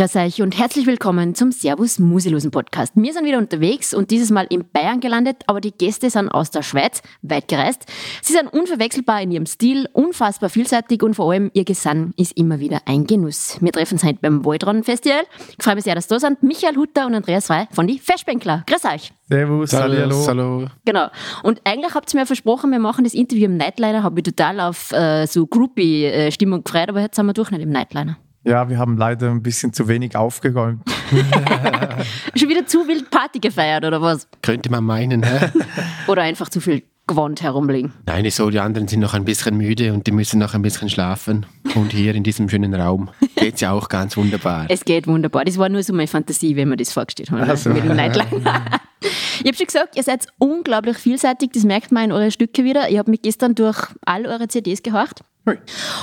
Grüß 0.00 0.16
euch 0.16 0.40
und 0.40 0.58
herzlich 0.58 0.86
willkommen 0.86 1.34
zum 1.34 1.52
Servus 1.52 1.98
Musilosen 1.98 2.50
Podcast. 2.50 2.94
Wir 2.96 3.12
sind 3.12 3.26
wieder 3.26 3.36
unterwegs 3.36 3.92
und 3.92 4.10
dieses 4.10 4.30
Mal 4.30 4.46
in 4.48 4.64
Bayern 4.72 5.00
gelandet, 5.00 5.42
aber 5.46 5.60
die 5.60 5.72
Gäste 5.72 6.08
sind 6.08 6.30
aus 6.30 6.50
der 6.50 6.62
Schweiz, 6.62 7.02
weit 7.20 7.48
gereist. 7.48 7.84
Sie 8.22 8.32
sind 8.32 8.50
unverwechselbar 8.50 9.20
in 9.20 9.30
ihrem 9.30 9.44
Stil, 9.44 9.90
unfassbar 9.92 10.48
vielseitig 10.48 11.02
und 11.02 11.12
vor 11.12 11.30
allem 11.30 11.50
ihr 11.52 11.66
Gesang 11.66 12.14
ist 12.16 12.34
immer 12.38 12.60
wieder 12.60 12.80
ein 12.86 13.06
Genuss. 13.06 13.58
Wir 13.60 13.72
treffen 13.72 13.96
uns 13.96 14.04
heute 14.04 14.20
beim 14.22 14.42
Waldron 14.42 14.84
Festival. 14.84 15.20
Ich 15.58 15.62
freue 15.62 15.74
mich 15.74 15.84
sehr, 15.84 15.96
dass 15.96 16.06
da 16.06 16.18
sind. 16.18 16.42
Michael 16.42 16.76
Hutter 16.76 17.04
und 17.04 17.14
Andreas 17.14 17.48
Frey 17.48 17.66
von 17.70 17.86
die 17.86 17.98
Festbänkler. 17.98 18.64
Grüß 18.66 18.86
euch. 18.86 19.12
Servus, 19.28 19.74
hallo. 19.74 20.26
hallo. 20.26 20.66
Genau. 20.86 21.08
Und 21.42 21.60
eigentlich 21.64 21.94
habt 21.94 22.14
ihr 22.14 22.20
mir 22.20 22.26
versprochen, 22.26 22.70
wir 22.70 22.78
machen 22.78 23.04
das 23.04 23.12
Interview 23.12 23.44
im 23.44 23.58
Nightliner. 23.58 24.02
Habe 24.02 24.20
ich 24.20 24.24
total 24.24 24.60
auf 24.60 24.92
äh, 24.92 25.26
so 25.26 25.46
Groupie-Stimmung 25.46 26.64
gefreut, 26.64 26.88
aber 26.88 27.02
jetzt 27.02 27.16
sind 27.16 27.26
wir 27.26 27.34
durch 27.34 27.50
nicht 27.50 27.60
im 27.60 27.68
Nightliner. 27.68 28.16
Ja, 28.42 28.68
wir 28.70 28.78
haben 28.78 28.96
leider 28.96 29.30
ein 29.30 29.42
bisschen 29.42 29.72
zu 29.72 29.86
wenig 29.86 30.16
aufgeräumt. 30.16 30.82
Schon 32.34 32.48
wieder 32.48 32.64
zu 32.66 32.88
wild 32.88 33.10
Party 33.10 33.38
gefeiert, 33.38 33.84
oder 33.84 34.00
was? 34.00 34.26
Könnte 34.40 34.70
man 34.70 34.82
meinen, 34.84 35.22
hä? 35.22 35.50
oder 36.08 36.22
einfach 36.22 36.48
zu 36.48 36.60
viel 36.60 36.82
Gewand 37.06 37.42
herumliegen. 37.42 37.92
Nein, 38.06 38.30
so, 38.30 38.48
die 38.50 38.60
anderen 38.60 38.88
sind 38.88 39.00
noch 39.00 39.14
ein 39.14 39.24
bisschen 39.24 39.56
müde 39.56 39.92
und 39.92 40.06
die 40.06 40.12
müssen 40.12 40.38
noch 40.38 40.54
ein 40.54 40.62
bisschen 40.62 40.88
schlafen. 40.88 41.44
Und 41.74 41.92
hier 41.92 42.14
in 42.14 42.22
diesem 42.22 42.48
schönen 42.48 42.72
Raum 42.72 43.10
geht 43.36 43.56
es 43.56 43.60
ja 43.60 43.72
auch 43.72 43.88
ganz 43.88 44.16
wunderbar. 44.16 44.66
Es 44.68 44.84
geht 44.84 45.06
wunderbar. 45.06 45.44
Das 45.44 45.58
war 45.58 45.68
nur 45.68 45.82
so 45.82 45.92
meine 45.92 46.06
Fantasie, 46.06 46.56
wenn 46.56 46.70
wir 46.70 46.76
das 46.76 46.92
vorgestellt 46.92 47.32
haben. 47.32 47.42
Also. 47.42 47.70
Mit 47.70 47.84
dem 47.84 47.96
Nightliner. 47.96 48.64
Ich 49.40 49.46
habe 49.46 49.56
schon 49.56 49.66
gesagt, 49.66 49.96
ihr 49.96 50.02
seid 50.02 50.26
unglaublich 50.38 50.98
vielseitig, 50.98 51.50
das 51.52 51.64
merkt 51.64 51.90
man 51.90 52.04
in 52.04 52.12
eure 52.12 52.30
Stücke 52.30 52.62
wieder. 52.62 52.90
Ich 52.90 52.98
habe 52.98 53.10
mich 53.10 53.22
gestern 53.22 53.54
durch 53.54 53.88
all 54.04 54.26
eure 54.26 54.48
CDs 54.48 54.82
gehorcht. 54.82 55.22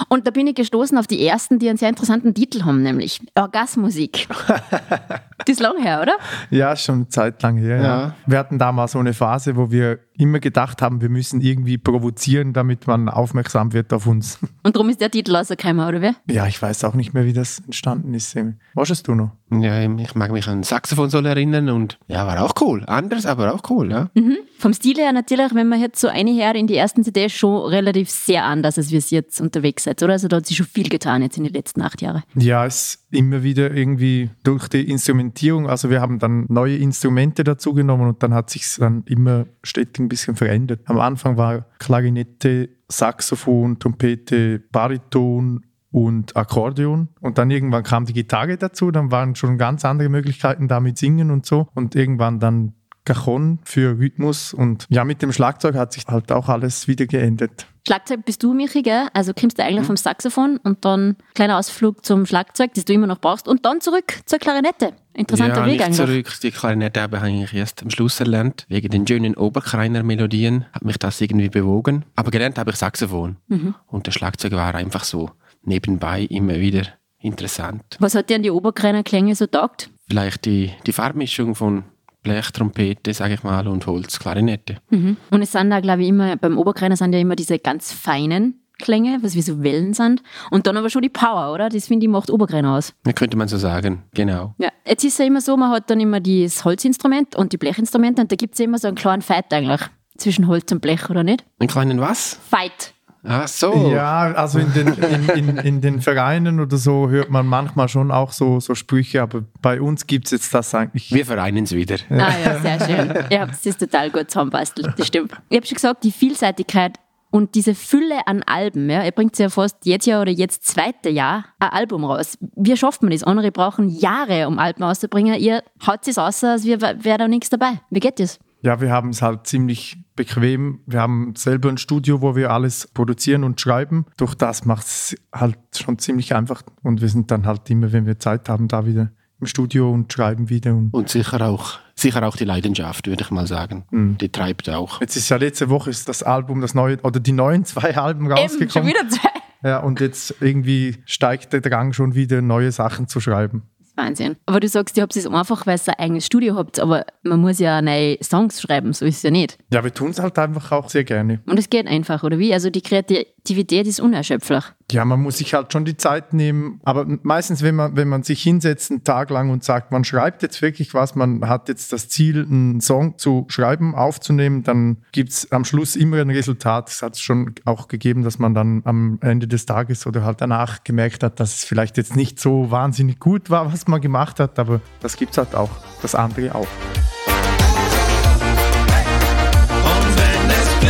Und 0.09 0.27
da 0.27 0.31
bin 0.31 0.47
ich 0.47 0.55
gestoßen 0.55 0.97
auf 0.97 1.07
die 1.07 1.25
ersten, 1.25 1.59
die 1.59 1.69
einen 1.69 1.77
sehr 1.77 1.89
interessanten 1.89 2.33
Titel 2.33 2.63
haben, 2.63 2.81
nämlich 2.81 3.21
Orgasmusik. 3.35 4.27
das 5.37 5.47
ist 5.47 5.59
lang 5.59 5.81
her, 5.81 6.01
oder? 6.01 6.17
Ja, 6.49 6.75
schon 6.75 6.95
eine 6.95 7.07
Zeit 7.09 7.41
lang 7.43 7.57
her. 7.57 7.77
Ja. 7.77 7.83
Ja. 7.83 8.15
Wir 8.25 8.39
hatten 8.39 8.57
damals 8.57 8.93
so 8.93 8.99
eine 8.99 9.13
Phase, 9.13 9.55
wo 9.55 9.71
wir 9.71 9.99
immer 10.17 10.39
gedacht 10.39 10.81
haben, 10.81 11.01
wir 11.01 11.09
müssen 11.09 11.41
irgendwie 11.41 11.77
provozieren, 11.77 12.53
damit 12.53 12.87
man 12.87 13.09
aufmerksam 13.09 13.73
wird 13.73 13.93
auf 13.93 14.07
uns. 14.07 14.39
Und 14.63 14.75
darum 14.75 14.89
ist 14.89 14.99
der 15.01 15.11
Titel 15.11 15.35
rausgekommen, 15.35 15.87
oder 15.87 16.01
wie? 16.01 16.33
Ja, 16.33 16.47
ich 16.47 16.61
weiß 16.61 16.83
auch 16.83 16.95
nicht 16.95 17.13
mehr, 17.13 17.25
wie 17.25 17.33
das 17.33 17.59
entstanden 17.59 18.13
ist. 18.13 18.35
Was 18.73 19.03
du 19.03 19.15
noch? 19.15 19.31
Ja, 19.49 19.81
ich 19.81 20.15
mag 20.15 20.31
mich 20.31 20.47
an 20.47 20.63
Saxophon 20.63 21.09
soll 21.09 21.25
erinnern 21.25 21.69
und 21.69 21.97
ja, 22.07 22.27
war 22.27 22.43
auch 22.43 22.53
cool. 22.61 22.83
Anders, 22.85 23.25
aber 23.25 23.53
auch 23.53 23.61
cool, 23.69 23.89
ja. 23.89 24.09
Mhm. 24.13 24.37
Vom 24.59 24.73
Stil 24.73 24.97
her 24.97 25.13
natürlich, 25.13 25.53
wenn 25.53 25.69
man 25.69 25.79
jetzt 25.79 26.01
so 26.01 26.07
eine 26.09 26.31
her 26.31 26.53
in 26.55 26.67
die 26.67 26.75
ersten 26.75 27.03
CD 27.03 27.29
schon 27.29 27.69
relativ 27.69 28.09
sehr 28.09 28.43
anders, 28.43 28.77
als 28.77 28.91
wir 28.91 28.97
es 28.97 29.09
jetzt 29.09 29.39
unterwegs 29.39 29.85
seid, 29.85 30.03
oder? 30.03 30.13
Also 30.13 30.27
da 30.27 30.37
hat 30.37 30.47
sich 30.47 30.57
schon 30.57 30.65
viel 30.65 30.89
getan 30.89 31.21
jetzt 31.21 31.37
in 31.37 31.45
den 31.45 31.53
letzten 31.53 31.81
acht 31.81 32.01
Jahren. 32.01 32.23
Ja, 32.35 32.65
es 32.65 33.05
immer 33.11 33.43
wieder 33.43 33.71
irgendwie 33.71 34.29
durch 34.43 34.67
die 34.67 34.89
Instrumentierung, 34.89 35.69
also 35.69 35.89
wir 35.89 36.01
haben 36.01 36.19
dann 36.19 36.45
neue 36.49 36.75
Instrumente 36.75 37.43
dazu 37.43 37.73
genommen 37.73 38.09
und 38.09 38.23
dann 38.23 38.33
hat 38.33 38.49
sich 38.49 38.75
dann 38.77 39.03
immer 39.05 39.45
stetig 39.63 39.99
ein 39.99 40.09
bisschen 40.09 40.35
verändert. 40.35 40.81
Am 40.85 40.99
Anfang 40.99 41.37
war 41.37 41.67
Klarinette, 41.79 42.69
Saxophon, 42.89 43.79
Trompete, 43.79 44.59
Bariton 44.71 45.63
und 46.05 46.35
Akkordeon. 46.35 47.09
Und 47.19 47.37
dann 47.37 47.49
irgendwann 47.49 47.83
kam 47.83 48.05
die 48.05 48.13
Gitarre 48.13 48.57
dazu, 48.57 48.91
dann 48.91 49.11
waren 49.11 49.35
schon 49.35 49.57
ganz 49.57 49.83
andere 49.85 50.09
Möglichkeiten 50.09 50.67
damit 50.67 50.97
singen 50.97 51.31
und 51.31 51.45
so. 51.45 51.67
Und 51.73 51.95
irgendwann 51.95 52.39
dann 52.39 52.73
Cajon 53.07 53.59
für 53.63 53.97
Rhythmus 53.97 54.53
und 54.53 54.85
ja, 54.89 55.05
mit 55.05 55.21
dem 55.21 55.31
Schlagzeug 55.31 55.75
hat 55.75 55.93
sich 55.93 56.05
halt 56.07 56.31
auch 56.31 56.49
alles 56.49 56.89
wieder 56.89 57.05
geändert. 57.05 57.65
Schlagzeug 57.87 58.25
bist 58.25 58.43
du, 58.43 58.53
Michi, 58.53 58.81
gell? 58.81 59.07
Also 59.13 59.31
kommst 59.33 59.57
du 59.57 59.63
eigentlich 59.63 59.83
mhm. 59.83 59.85
vom 59.85 59.95
Saxophon 59.97 60.57
und 60.61 60.83
dann 60.83 61.15
kleiner 61.33 61.57
Ausflug 61.57 62.03
zum 62.03 62.25
Schlagzeug, 62.25 62.73
das 62.73 62.83
du 62.83 62.91
immer 62.91 63.07
noch 63.07 63.19
brauchst 63.19 63.47
und 63.47 63.65
dann 63.65 63.79
zurück 63.79 64.19
zur 64.25 64.39
Klarinette. 64.39 64.91
Interessanter 65.13 65.61
ja, 65.61 65.65
Weg 65.65 65.81
eigentlich. 65.81 65.95
zurück. 65.95 66.39
Die 66.43 66.51
Klarinette 66.51 67.01
habe 67.01 67.15
ich 67.15 67.23
eigentlich 67.23 67.53
erst 67.53 67.81
am 67.81 67.89
Schluss 67.89 68.19
erlernt. 68.19 68.65
Wegen 68.67 68.89
den 68.89 69.07
schönen 69.07 69.35
Oberkreiner 69.35 70.03
Melodien 70.03 70.65
hat 70.73 70.83
mich 70.83 70.99
das 70.99 71.21
irgendwie 71.21 71.47
bewogen. 71.47 72.03
Aber 72.17 72.29
gelernt 72.29 72.57
habe 72.57 72.71
ich 72.71 72.75
Saxophon. 72.75 73.37
Mhm. 73.47 73.73
Und 73.87 74.05
der 74.05 74.11
Schlagzeug 74.11 74.51
war 74.51 74.75
einfach 74.75 75.05
so 75.05 75.31
nebenbei 75.67 76.23
immer 76.23 76.59
wieder 76.59 76.83
interessant. 77.19 77.97
Was 77.99 78.15
hat 78.15 78.29
dir 78.29 78.35
an 78.35 78.43
die 78.43 78.51
Oberkreiner 78.51 79.03
Klänge 79.03 79.35
so 79.35 79.45
taugt? 79.45 79.89
Vielleicht 80.07 80.45
die, 80.45 80.71
die 80.85 80.93
Farbmischung 80.93 81.55
von 81.55 81.83
Blechtrompete, 82.23 83.13
sage 83.13 83.35
ich 83.35 83.43
mal, 83.43 83.67
und 83.67 83.85
Holzklarinette. 83.85 84.77
Mhm. 84.89 85.17
Und 85.31 85.41
es 85.41 85.51
sind 85.51 85.69
da, 85.69 85.79
glaube 85.79 86.03
ich, 86.03 86.09
immer, 86.09 86.35
beim 86.35 86.57
Oberkreiner 86.57 86.95
sind 86.95 87.13
ja 87.13 87.19
immer 87.19 87.35
diese 87.35 87.59
ganz 87.59 87.93
feinen 87.93 88.61
Klänge, 88.79 89.19
was 89.21 89.35
wie 89.35 89.41
so 89.41 89.63
Wellen 89.63 89.93
sind. 89.93 90.21
Und 90.51 90.67
dann 90.67 90.77
aber 90.77 90.89
schon 90.89 91.01
die 91.01 91.09
Power, 91.09 91.53
oder? 91.53 91.69
Das 91.69 91.87
finde 91.87 92.05
ich 92.05 92.11
macht 92.11 92.29
Oberkreiner 92.29 92.75
aus. 92.75 92.93
Ja, 93.05 93.13
könnte 93.13 93.37
man 93.37 93.47
so 93.47 93.57
sagen, 93.57 94.03
genau. 94.13 94.53
Ja, 94.59 94.69
jetzt 94.85 95.03
ist 95.03 95.13
es 95.13 95.17
ja 95.19 95.25
immer 95.25 95.41
so, 95.41 95.57
man 95.57 95.71
hat 95.71 95.89
dann 95.89 95.99
immer 95.99 96.19
das 96.19 96.63
Holzinstrument 96.63 97.35
und 97.35 97.53
die 97.53 97.57
Blechinstrumente 97.57 98.21
und 98.21 98.31
da 98.31 98.35
gibt 98.35 98.53
es 98.53 98.59
ja 98.59 98.65
immer 98.65 98.77
so 98.77 98.87
einen 98.87 98.95
kleinen 98.95 99.21
Fight 99.21 99.51
eigentlich 99.51 99.81
zwischen 100.17 100.47
Holz 100.47 100.71
und 100.71 100.81
Blech, 100.81 101.09
oder 101.09 101.23
nicht? 101.23 101.45
Einen 101.59 101.69
kleinen 101.69 101.99
was? 101.99 102.39
Fight. 102.49 102.93
Ach 103.23 103.47
so. 103.47 103.91
Ja, 103.91 104.33
also 104.33 104.59
in 104.59 104.73
den, 104.73 104.87
in, 104.93 105.29
in, 105.29 105.57
in, 105.57 105.81
den 105.81 106.01
Vereinen 106.01 106.59
oder 106.59 106.77
so 106.77 107.09
hört 107.09 107.29
man 107.29 107.45
manchmal 107.45 107.89
schon 107.89 108.11
auch 108.11 108.31
so, 108.31 108.59
so 108.59 108.75
Sprüche, 108.75 109.21
aber 109.21 109.43
bei 109.61 109.81
uns 109.81 110.07
gibt 110.07 110.25
es 110.25 110.31
jetzt 110.31 110.53
das 110.53 110.73
eigentlich. 110.73 111.11
Wir 111.11 111.25
vereinen 111.25 111.65
es 111.65 111.73
wieder. 111.73 111.97
Ah 112.09 112.31
ja, 112.43 112.59
sehr 112.59 112.79
schön. 112.85 113.13
Ja, 113.29 113.47
es 113.51 113.65
ist 113.65 113.79
total 113.79 114.09
gut 114.11 114.31
zusammenbastelt, 114.31 114.93
das 114.97 115.07
stimmt. 115.07 115.33
Ich 115.49 115.57
habe 115.57 115.65
schon 115.65 115.75
gesagt, 115.75 116.03
die 116.03 116.11
Vielseitigkeit 116.11 116.97
und 117.29 117.55
diese 117.55 117.75
Fülle 117.75 118.25
an 118.25 118.43
Alben, 118.43 118.89
ja, 118.89 119.03
ihr 119.03 119.11
bringt 119.11 119.37
ja 119.37 119.49
fast 119.49 119.85
jetzt 119.85 120.05
Jahr 120.05 120.21
oder 120.21 120.31
jetzt 120.31 120.65
zweite 120.65 121.09
Jahr 121.09 121.45
ein 121.59 121.69
Album 121.69 122.05
raus. 122.05 122.37
Wie 122.55 122.75
schafft 122.77 123.01
man 123.01 123.11
das? 123.11 123.23
Andere 123.23 123.51
brauchen 123.51 123.89
Jahre, 123.89 124.47
um 124.47 124.59
Alben 124.59 124.83
auszubringen. 124.83 125.39
Ihr 125.39 125.63
haut 125.85 126.07
es 126.07 126.17
aus, 126.17 126.43
als 126.43 126.65
wäre 126.65 127.17
da 127.17 127.27
nichts 127.27 127.49
dabei. 127.49 127.81
Wie 127.89 127.99
geht 127.99 128.19
das? 128.19 128.39
Ja, 128.61 128.81
wir 128.81 128.91
haben 128.91 129.09
es 129.09 129.21
halt 129.21 129.47
ziemlich 129.47 129.97
bequem. 130.15 130.81
Wir 130.85 131.01
haben 131.01 131.33
selber 131.35 131.69
ein 131.69 131.77
Studio, 131.77 132.21
wo 132.21 132.35
wir 132.35 132.51
alles 132.51 132.87
produzieren 132.93 133.43
und 133.43 133.61
schreiben. 133.61 134.05
Durch 134.17 134.35
das 134.35 134.65
macht 134.65 134.85
es 134.87 135.15
halt 135.33 135.57
schon 135.75 135.99
ziemlich 135.99 136.35
einfach. 136.35 136.63
Und 136.83 137.01
wir 137.01 137.09
sind 137.09 137.29
dann 137.31 137.45
halt 137.45 137.69
immer, 137.69 137.91
wenn 137.91 138.05
wir 138.05 138.19
Zeit 138.19 138.49
haben, 138.49 138.67
da 138.67 138.85
wieder 138.85 139.11
im 139.39 139.47
Studio 139.47 139.91
und 139.91 140.11
schreiben 140.11 140.49
wieder. 140.49 140.73
Und, 140.73 140.93
und 140.93 141.09
sicher 141.09 141.41
auch 141.41 141.79
sicher 141.99 142.23
auch 142.23 142.35
die 142.35 142.45
Leidenschaft, 142.45 143.07
würde 143.07 143.23
ich 143.23 143.31
mal 143.31 143.47
sagen. 143.47 143.85
Mhm. 143.91 144.17
Die 144.19 144.29
treibt 144.29 144.69
auch. 144.69 145.01
Jetzt 145.01 145.15
ist 145.15 145.29
ja 145.29 145.37
letzte 145.37 145.69
Woche 145.69 145.89
ist 145.89 146.07
das 146.07 146.23
Album, 146.23 146.61
das 146.61 146.73
neue, 146.73 146.99
oder 147.01 147.19
die 147.19 147.31
neuen 147.31 147.65
zwei 147.65 147.97
Alben 147.97 148.31
rausgekommen. 148.31 148.61
Eben, 148.61 148.71
schon 148.71 148.87
wieder 148.87 149.09
zwei. 149.09 149.29
Ja, 149.63 149.79
und 149.79 149.99
jetzt 149.99 150.35
irgendwie 150.39 150.97
steigt 151.05 151.51
der 151.51 151.61
Drang 151.61 151.93
schon 151.93 152.13
wieder, 152.13 152.41
neue 152.41 152.71
Sachen 152.71 153.07
zu 153.07 153.19
schreiben. 153.19 153.63
Wahnsinn. 153.97 154.37
Aber 154.45 154.59
du 154.59 154.67
sagst, 154.67 154.95
ihr 154.97 155.03
habt 155.03 155.15
es 155.15 155.27
einfach, 155.27 155.65
weil 155.65 155.77
ihr 155.77 155.93
ein 155.93 155.99
eigenes 156.05 156.25
Studio 156.25 156.55
habt, 156.55 156.79
aber 156.79 157.05
man 157.23 157.41
muss 157.41 157.59
ja 157.59 157.81
neue 157.81 158.17
Songs 158.23 158.61
schreiben, 158.61 158.93
so 158.93 159.05
ist 159.05 159.17
es 159.17 159.23
ja 159.23 159.31
nicht. 159.31 159.57
Ja, 159.73 159.83
wir 159.83 159.93
tun 159.93 160.11
es 160.11 160.19
halt 160.19 160.37
einfach 160.39 160.71
auch 160.71 160.89
sehr 160.89 161.03
gerne. 161.03 161.41
Und 161.45 161.57
es 161.59 161.69
geht 161.69 161.87
einfach, 161.87 162.23
oder 162.23 162.39
wie? 162.39 162.53
Also 162.53 162.69
die 162.69 162.81
Kreativität 162.81 163.87
ist 163.87 163.99
unerschöpflich. 163.99 164.63
Ja, 164.89 165.03
man 165.03 165.21
muss 165.21 165.39
sich 165.39 165.53
halt 165.53 165.73
schon 165.73 165.83
die 165.83 165.97
Zeit 165.97 166.31
nehmen, 166.31 166.79
aber 166.85 167.05
meistens, 167.23 167.61
wenn 167.61 167.75
man, 167.75 167.97
wenn 167.97 168.07
man 168.07 168.23
sich 168.23 168.41
hinsetzt 168.41 168.89
einen 168.89 169.03
Tag 169.03 169.29
lang 169.29 169.49
und 169.49 169.61
sagt, 169.61 169.91
man 169.91 170.05
schreibt 170.05 170.43
jetzt 170.43 170.61
wirklich 170.61 170.93
was, 170.93 171.13
man 171.13 171.45
hat 171.49 171.67
jetzt 171.67 171.91
das 171.91 172.07
Ziel, 172.07 172.45
einen 172.49 172.79
Song 172.79 173.17
zu 173.17 173.45
schreiben, 173.49 173.95
aufzunehmen, 173.95 174.63
dann 174.63 174.99
gibt 175.11 175.31
es 175.31 175.51
am 175.51 175.65
Schluss 175.65 175.97
immer 175.97 176.21
ein 176.21 176.29
Resultat. 176.29 176.89
Es 176.89 177.01
hat 177.01 177.17
schon 177.19 177.53
auch 177.65 177.89
gegeben, 177.89 178.23
dass 178.23 178.39
man 178.39 178.53
dann 178.53 178.81
am 178.85 179.19
Ende 179.19 179.49
des 179.49 179.65
Tages 179.65 180.07
oder 180.07 180.23
halt 180.23 180.39
danach 180.39 180.85
gemerkt 180.85 181.21
hat, 181.21 181.41
dass 181.41 181.55
es 181.55 181.63
vielleicht 181.65 181.97
jetzt 181.97 182.15
nicht 182.15 182.39
so 182.39 182.71
wahnsinnig 182.71 183.19
gut 183.19 183.49
war, 183.49 183.73
was 183.73 183.87
man 183.87 183.99
gemacht 183.99 184.39
hat, 184.39 184.57
aber 184.57 184.79
das 185.01 185.17
gibt 185.17 185.31
es 185.31 185.37
halt 185.37 185.53
auch, 185.53 185.71
das 186.01 186.15
andere 186.15 186.55
auch. 186.55 186.67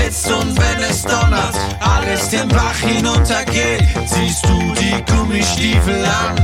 blitzt 0.08 0.32
und 0.32 0.58
wenn 0.58 0.90
es 0.90 1.04
donnert, 1.04 1.56
alles 2.08 2.30
den 2.30 2.48
Bach 2.48 2.76
hinuntergeht, 2.76 3.84
ziehst 4.06 4.46
du 4.46 4.74
die 4.74 5.04
Gummistiefel 5.12 6.06
an, 6.06 6.36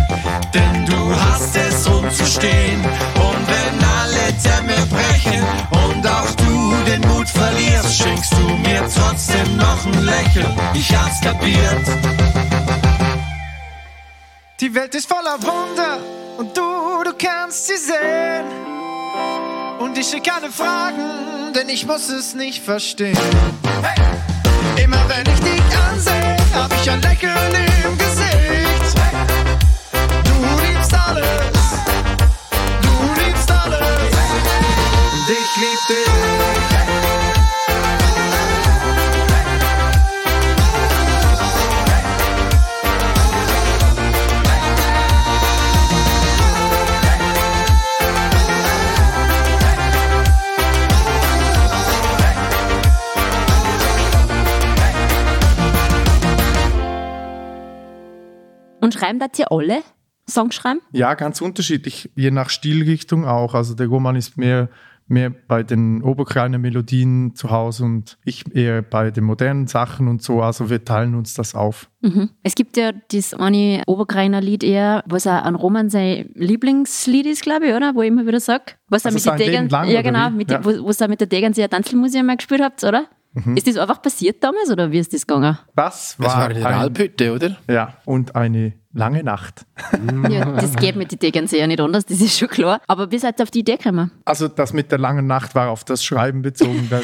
denn 0.54 0.86
du 0.86 1.16
hast 1.16 1.56
es 1.56 1.88
umzustehen. 1.88 2.82
Und 3.16 3.48
wenn 3.48 3.84
alle 4.02 4.34
Dämme 4.44 4.86
brechen 4.88 5.44
und 5.72 6.08
auch 6.08 6.32
du 6.36 6.92
den 6.92 7.02
Mut 7.02 7.30
verlierst, 7.30 7.98
schenkst 7.98 8.34
du 8.34 8.48
mir 8.58 8.88
trotzdem 8.94 9.58
noch 9.58 9.86
ein 9.86 10.04
Lächeln. 10.04 10.60
Ich 10.74 10.94
hab's 10.96 11.22
kapiert. 11.22 11.86
Die 14.60 14.74
Welt 14.76 14.96
ist 14.96 15.08
voller 15.08 15.42
Wunder 15.42 15.98
und 16.38 16.56
du, 16.58 17.04
du 17.04 17.14
kannst 17.18 17.68
sie 17.68 17.78
sehen. 17.78 18.46
Und 19.80 19.98
ich 19.98 20.08
schicke 20.08 20.30
keine 20.30 20.52
Fragen, 20.52 21.54
denn 21.56 21.70
ich 21.70 21.86
muss 21.86 22.10
es 22.10 22.34
nicht 22.34 22.64
verstehen. 22.64 23.18
Hey! 23.82 24.23
Immer 24.82 25.04
wenn 25.08 25.26
ich 25.34 25.40
dich 25.40 25.78
ansehe, 25.78 26.36
hab 26.54 26.74
ich 26.74 26.90
ein 26.90 27.02
Lächeln 27.02 27.54
im 27.86 27.98
Gesicht. 27.98 28.98
Du 30.24 30.34
liebst 30.66 30.94
alles, 30.94 31.26
du 32.82 33.24
liebst 33.24 33.52
alles. 33.52 33.82
Und 35.14 35.30
ich 35.30 35.56
lieb 35.58 35.88
dich. 35.88 36.13
Schreiben 59.14 59.20
das 59.20 59.40
ihr 59.40 59.52
alle? 59.52 59.82
Songs 60.30 60.56
schreiben? 60.56 60.80
Ja, 60.92 61.14
ganz 61.16 61.42
unterschiedlich, 61.42 62.10
je 62.16 62.32
nach 62.32 62.50
Stilrichtung 62.50 63.26
auch. 63.26 63.54
Also 63.56 63.74
der 63.76 63.88
Roman 63.88 64.16
ist 64.16 64.38
mehr, 64.38 64.70
mehr 65.06 65.32
bei 65.32 65.64
den 65.64 66.02
oberkleinen 66.02 66.62
Melodien 66.62 67.36
zu 67.36 67.52
Hause 67.52 67.84
und 67.84 68.18
ich 68.24 68.46
eher 68.56 68.82
bei 68.84 69.12
den 69.12 69.26
modernen 69.26 69.68
Sachen 69.68 70.08
und 70.08 70.24
so. 70.24 70.42
Also 70.42 70.70
wir 70.70 70.86
teilen 70.86 71.16
uns 71.16 71.34
das 71.34 71.56
auf. 71.56 71.90
Mhm. 72.00 72.30
Es 72.42 72.56
gibt 72.56 72.78
ja 72.78 72.94
das 73.12 73.34
eine 73.34 73.84
Oberkreiner 73.86 74.40
Lied 74.40 74.64
eher, 74.64 75.04
was 75.08 75.28
auch 75.28 75.44
an 75.44 75.56
Roman 75.56 75.90
sein 75.90 76.30
Lieblingslied 76.36 77.26
ist, 77.26 77.42
glaube 77.42 77.68
ich, 77.68 77.74
oder? 77.74 77.94
Wo 77.94 78.02
ich 78.02 78.08
immer 78.08 78.26
wieder 78.26 78.40
sage. 78.40 78.76
Was 78.88 79.06
Also 79.06 79.30
er 79.30 79.34
mit 79.34 79.40
Leben 79.46 79.52
Degen, 79.52 79.70
lang, 79.70 79.90
ja 79.90 80.02
genau, 80.02 80.30
mit 80.30 80.50
Ja. 80.50 80.60
Den, 80.60 80.66
wo, 80.84 80.88
was 80.88 81.02
er 81.02 81.10
mit 81.10 81.20
der 81.20 81.28
Degernseer 81.28 81.70
Tanzelmusik 81.70 82.24
mal 82.24 82.38
gespielt 82.38 82.62
habt, 82.62 82.82
oder? 82.86 83.08
Mhm. 83.34 83.58
Ist 83.58 83.68
das 83.68 83.76
einfach 83.78 84.02
passiert 84.02 84.42
damals 84.42 84.70
oder 84.72 84.90
wie 84.92 85.00
ist 85.00 85.12
das 85.14 85.28
gegangen? 85.28 85.58
Das 85.76 86.18
war, 86.18 86.28
Das 86.28 86.36
war 86.38 86.52
in 86.52 86.58
der 86.60 86.68
ein, 86.68 86.74
Alphütte, 86.76 87.34
oder? 87.34 87.58
ja, 87.68 87.98
und 88.06 88.36
eine 88.36 88.74
lange 88.94 89.24
Nacht. 89.24 89.66
Ja, 90.30 90.52
das 90.54 90.76
geht 90.76 90.96
mit 90.96 91.12
den 91.12 91.20
Degernseer 91.20 91.68
nicht 91.68 91.82
anders, 91.82 92.06
das 92.06 92.22
ist 92.22 92.38
schon 92.38 92.48
klar. 92.48 92.80
Aber 92.88 93.12
wie 93.12 93.20
seid 93.20 93.40
ihr 93.40 93.44
auf 93.44 93.52
die 93.52 93.60
Idee 93.60 93.78
gekommen? 93.78 94.12
Also 94.26 94.48
das 94.48 94.74
mit 94.74 94.92
der 94.92 95.00
langen 95.00 95.28
Nacht 95.28 95.56
war 95.56 95.70
auf 95.70 95.84
das 95.84 96.04
Schreiben 96.04 96.42
bezogen. 96.42 96.88
Das, 96.90 97.04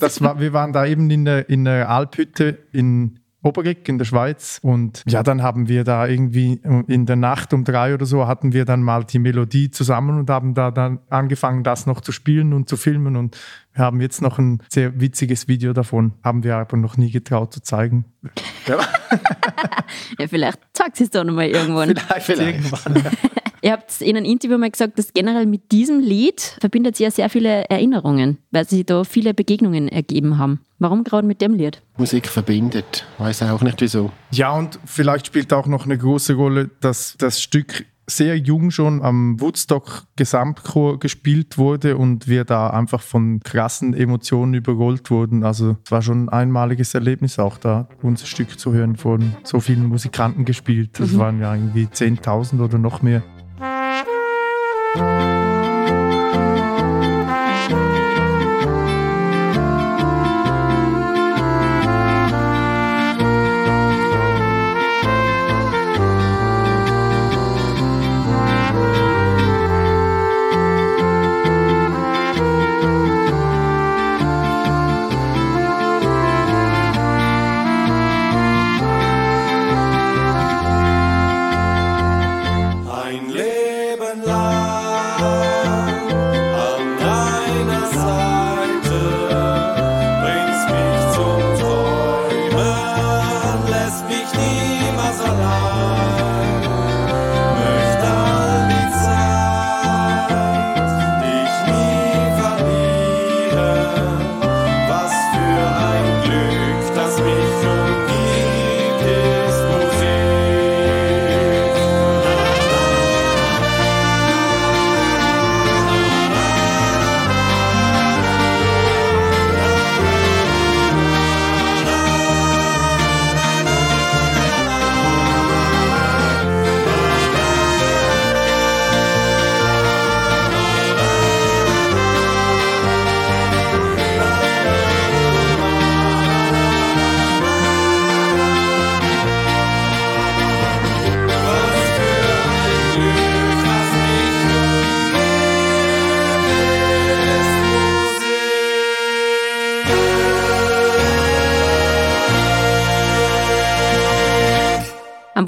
das 0.00 0.20
war, 0.20 0.40
wir 0.40 0.52
waren 0.52 0.72
da 0.72 0.86
eben 0.86 1.10
in 1.10 1.24
der, 1.24 1.48
in 1.48 1.64
der 1.64 1.90
Alphütte 1.90 2.58
in 2.72 3.20
Obergeg 3.44 3.86
in 3.90 3.98
der 3.98 4.06
Schweiz 4.06 4.58
und 4.62 5.02
ja, 5.06 5.22
dann 5.22 5.42
haben 5.42 5.68
wir 5.68 5.84
da 5.84 6.06
irgendwie 6.06 6.62
in 6.88 7.04
der 7.04 7.16
Nacht 7.16 7.52
um 7.52 7.64
drei 7.64 7.92
oder 7.92 8.06
so 8.06 8.26
hatten 8.26 8.54
wir 8.54 8.64
dann 8.64 8.82
mal 8.82 9.04
die 9.04 9.18
Melodie 9.18 9.70
zusammen 9.70 10.18
und 10.18 10.30
haben 10.30 10.54
da 10.54 10.70
dann 10.70 11.00
angefangen, 11.10 11.62
das 11.62 11.84
noch 11.84 12.00
zu 12.00 12.10
spielen 12.10 12.54
und 12.54 12.70
zu 12.70 12.78
filmen 12.78 13.16
und 13.16 13.36
wir 13.74 13.84
haben 13.84 14.00
jetzt 14.00 14.22
noch 14.22 14.38
ein 14.38 14.62
sehr 14.68 15.00
witziges 15.00 15.48
Video 15.48 15.72
davon, 15.72 16.12
haben 16.22 16.44
wir 16.44 16.56
aber 16.56 16.76
noch 16.76 16.96
nie 16.96 17.10
getraut 17.10 17.52
zu 17.52 17.60
zeigen. 17.62 18.04
Ja, 18.66 18.78
Ja, 20.18 20.28
vielleicht 20.28 20.58
zeigt 20.72 21.00
es 21.00 21.10
da 21.10 21.24
nochmal 21.24 21.48
irgendwann. 21.48 21.94
Vielleicht. 22.20 22.60
Ihr 23.62 23.72
habt 23.72 24.02
in 24.02 24.14
einem 24.14 24.26
Interview 24.26 24.58
mal 24.58 24.70
gesagt, 24.70 24.98
dass 24.98 25.14
generell 25.14 25.46
mit 25.46 25.72
diesem 25.72 25.98
Lied 25.98 26.42
verbindet 26.60 27.00
ihr 27.00 27.10
sehr 27.10 27.30
viele 27.30 27.64
Erinnerungen, 27.70 28.36
weil 28.50 28.68
sich 28.68 28.84
da 28.84 29.04
viele 29.04 29.32
Begegnungen 29.32 29.88
ergeben 29.88 30.36
haben. 30.36 30.60
Warum 30.78 31.02
gerade 31.02 31.26
mit 31.26 31.40
dem 31.40 31.54
Lied? 31.54 31.80
Musik 31.96 32.28
verbindet. 32.28 33.06
Weiß 33.16 33.42
auch 33.44 33.62
nicht 33.62 33.80
wieso. 33.80 34.12
Ja, 34.32 34.52
und 34.52 34.78
vielleicht 34.84 35.28
spielt 35.28 35.50
auch 35.54 35.66
noch 35.66 35.86
eine 35.86 35.96
große 35.96 36.34
Rolle, 36.34 36.68
dass 36.80 37.16
das 37.16 37.40
Stück 37.40 37.86
sehr 38.06 38.36
jung 38.38 38.70
schon 38.70 39.02
am 39.02 39.40
Woodstock 39.40 40.04
Gesamtchor 40.16 40.98
gespielt 40.98 41.58
wurde 41.58 41.96
und 41.96 42.28
wir 42.28 42.44
da 42.44 42.70
einfach 42.70 43.00
von 43.00 43.40
krassen 43.40 43.94
Emotionen 43.94 44.54
überrollt 44.54 45.10
wurden. 45.10 45.44
Also 45.44 45.76
es 45.84 45.90
war 45.90 46.02
schon 46.02 46.28
ein 46.28 46.44
einmaliges 46.44 46.94
Erlebnis 46.94 47.38
auch 47.38 47.58
da, 47.58 47.88
unser 48.02 48.26
Stück 48.26 48.58
zu 48.58 48.72
hören 48.72 48.96
von 48.96 49.34
so 49.42 49.60
vielen 49.60 49.86
Musikanten 49.86 50.44
gespielt. 50.44 51.00
Das 51.00 51.16
waren 51.16 51.40
ja 51.40 51.54
irgendwie 51.54 51.86
10.000 51.86 52.62
oder 52.62 52.78
noch 52.78 53.02
mehr. 53.02 53.22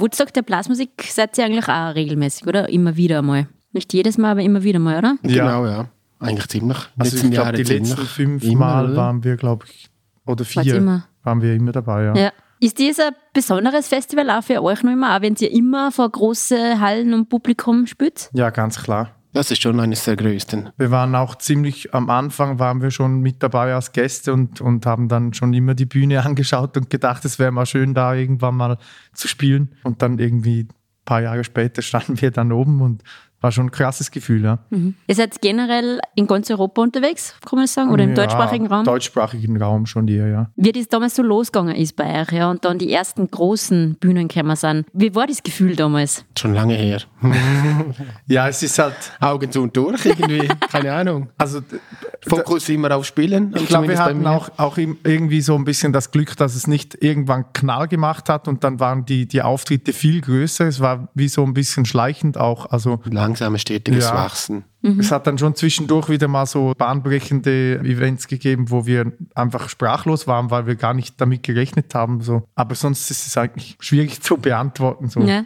Woodstock 0.07 0.33
der 0.33 0.41
Blasmusik 0.41 0.91
seid 1.09 1.37
ihr 1.37 1.43
eigentlich 1.43 1.67
auch 1.67 1.93
regelmäßig, 1.93 2.47
oder? 2.47 2.69
Immer 2.69 2.95
wieder 2.95 3.21
mal. 3.21 3.47
Nicht 3.73 3.91
jedes 3.93 4.17
Mal, 4.17 4.31
aber 4.31 4.41
immer 4.41 4.63
wieder 4.63 4.79
mal, 4.79 4.97
oder? 4.97 5.17
Ja. 5.23 5.45
Genau, 5.45 5.65
ja. 5.65 5.89
Eigentlich 6.19 6.47
ziemlich. 6.47 6.77
Also 6.97 7.17
ich 7.17 7.29
glaube, 7.29 7.51
die 7.51 7.65
ziemlich. 7.65 7.89
letzten 7.89 8.05
fünf 8.05 8.43
Immer, 8.43 8.59
Mal 8.59 8.85
oder? 8.85 8.95
waren 8.95 9.23
wir, 9.25 9.35
glaube 9.35 9.65
ich, 9.67 9.89
oder 10.25 10.45
vier 10.45 10.75
immer? 10.75 11.05
waren 11.23 11.41
wir 11.41 11.53
immer 11.53 11.73
dabei, 11.73 12.05
ja. 12.05 12.15
Ja. 12.15 12.31
Ist 12.61 12.79
dies 12.79 12.99
ein 13.01 13.11
besonderes 13.33 13.89
Festival 13.89 14.29
auch 14.31 14.43
für 14.43 14.63
euch 14.63 14.81
noch 14.81 14.93
immer, 14.93 15.15
auch 15.17 15.21
wenn 15.21 15.35
ihr 15.39 15.51
immer 15.51 15.91
vor 15.91 16.09
große 16.09 16.79
Hallen 16.79 17.13
und 17.13 17.27
Publikum 17.27 17.85
spielt? 17.85 18.29
Ja, 18.33 18.49
ganz 18.49 18.81
klar. 18.81 19.11
Das 19.37 19.51
ist 19.51 19.61
schon 19.61 19.79
eines 19.79 20.03
der 20.03 20.15
größten. 20.15 20.71
Wir 20.77 20.89
waren 20.89 21.13
auch 21.13 21.35
ziemlich 21.35 21.93
am 21.93 22.09
Anfang, 22.09 22.57
waren 22.57 22.81
wir 22.81 22.89
schon 22.89 23.19
mit 23.19 23.43
dabei 23.43 23.75
als 23.75 23.91
Gäste 23.91 24.33
und, 24.33 24.61
und 24.61 24.87
haben 24.87 25.09
dann 25.09 25.31
schon 25.35 25.53
immer 25.53 25.75
die 25.75 25.85
Bühne 25.85 26.23
angeschaut 26.25 26.75
und 26.75 26.89
gedacht, 26.89 27.23
es 27.23 27.37
wäre 27.37 27.51
mal 27.51 27.67
schön, 27.67 27.93
da 27.93 28.15
irgendwann 28.15 28.55
mal 28.55 28.79
zu 29.13 29.27
spielen. 29.27 29.75
Und 29.83 30.01
dann 30.01 30.17
irgendwie 30.17 30.61
ein 30.61 30.69
paar 31.05 31.21
Jahre 31.21 31.43
später 31.43 31.83
standen 31.83 32.19
wir 32.19 32.31
dann 32.31 32.51
oben 32.51 32.81
und 32.81 33.03
war 33.41 33.51
schon 33.51 33.67
ein 33.67 33.71
krasses 33.71 34.09
Gefühl, 34.09 34.43
ja. 34.43 34.59
Ihr 34.71 35.15
seid 35.15 35.41
generell 35.41 35.99
in 36.15 36.25
ganz 36.25 36.49
Europa 36.49 36.81
unterwegs, 36.81 37.35
kann 37.45 37.59
man 37.59 37.67
sagen, 37.67 37.91
oder 37.91 38.03
im 38.03 38.09
ja, 38.11 38.15
deutschsprachigen 38.15 38.67
Raum? 38.67 38.83
deutschsprachigen 38.83 39.61
Raum 39.61 39.85
schon 39.85 40.07
eher, 40.07 40.27
ja. 40.27 40.49
Wie 40.55 40.71
das 40.71 40.87
damals 40.87 41.15
so 41.15 41.21
losgegangen 41.21 41.75
ist 41.75 41.95
bei 41.95 42.21
euch, 42.21 42.31
ja, 42.31 42.49
und 42.49 42.65
dann 42.65 42.79
die 42.79 42.91
ersten 42.91 43.29
großen 43.29 43.95
Bühnen 43.99 44.27
gekommen 44.27 44.55
sind. 44.55 44.87
Wie 44.93 45.13
war 45.13 45.27
das 45.27 45.43
Gefühl 45.43 45.75
damals? 45.75 46.25
Schon 46.37 46.53
lange 46.53 46.75
her. 46.75 47.01
Ja, 48.27 48.47
es 48.47 48.61
ist 48.61 48.77
halt, 48.77 48.95
Augen 49.19 49.51
zu 49.51 49.61
und 49.61 49.75
durch 49.75 50.05
irgendwie. 50.05 50.47
Keine 50.71 50.93
Ahnung. 50.93 51.29
also 51.37 51.61
Fokus 52.25 52.67
immer 52.69 52.95
auf 52.95 53.05
Spielen. 53.05 53.53
Ich 53.55 53.67
glaube, 53.67 53.87
wir 53.87 53.99
hatten 53.99 54.25
auch, 54.27 54.49
auch 54.57 54.77
irgendwie 54.77 55.41
so 55.41 55.55
ein 55.55 55.63
bisschen 55.63 55.93
das 55.93 56.11
Glück, 56.11 56.35
dass 56.35 56.55
es 56.55 56.67
nicht 56.67 57.01
irgendwann 57.01 57.45
Knall 57.53 57.87
gemacht 57.87 58.29
hat 58.29 58.47
und 58.47 58.63
dann 58.63 58.79
waren 58.79 59.05
die, 59.05 59.27
die 59.27 59.41
Auftritte 59.41 59.93
viel 59.93 60.21
größer. 60.21 60.67
Es 60.67 60.79
war 60.79 61.07
wie 61.13 61.29
so 61.29 61.43
ein 61.43 61.53
bisschen 61.53 61.85
schleichend 61.85 62.37
auch. 62.37 62.69
Also 62.69 62.99
Langsame, 63.27 63.59
stetiges 63.59 64.05
Ja. 64.05 64.15
Wachsen. 64.15 64.63
es 64.99 65.11
hat 65.11 65.27
dann 65.27 65.37
schon 65.37 65.53
zwischendurch 65.55 66.07
wieder 66.07 66.27
mal 66.27 66.45
so 66.45 66.73
bahnbrechende 66.77 67.79
Events 67.79 68.27
gegeben, 68.27 68.71
wo 68.71 68.85
wir 68.85 69.11
einfach 69.35 69.69
sprachlos 69.69 70.27
waren, 70.27 70.49
weil 70.49 70.65
wir 70.65 70.75
gar 70.75 70.93
nicht 70.93 71.19
damit 71.19 71.43
gerechnet 71.43 71.93
haben. 71.93 72.21
So. 72.21 72.43
Aber 72.55 72.75
sonst 72.75 73.11
ist 73.11 73.27
es 73.27 73.37
eigentlich 73.37 73.75
schwierig 73.79 74.21
zu 74.21 74.37
beantworten. 74.37 75.09
So. 75.09 75.21
Ja. 75.21 75.43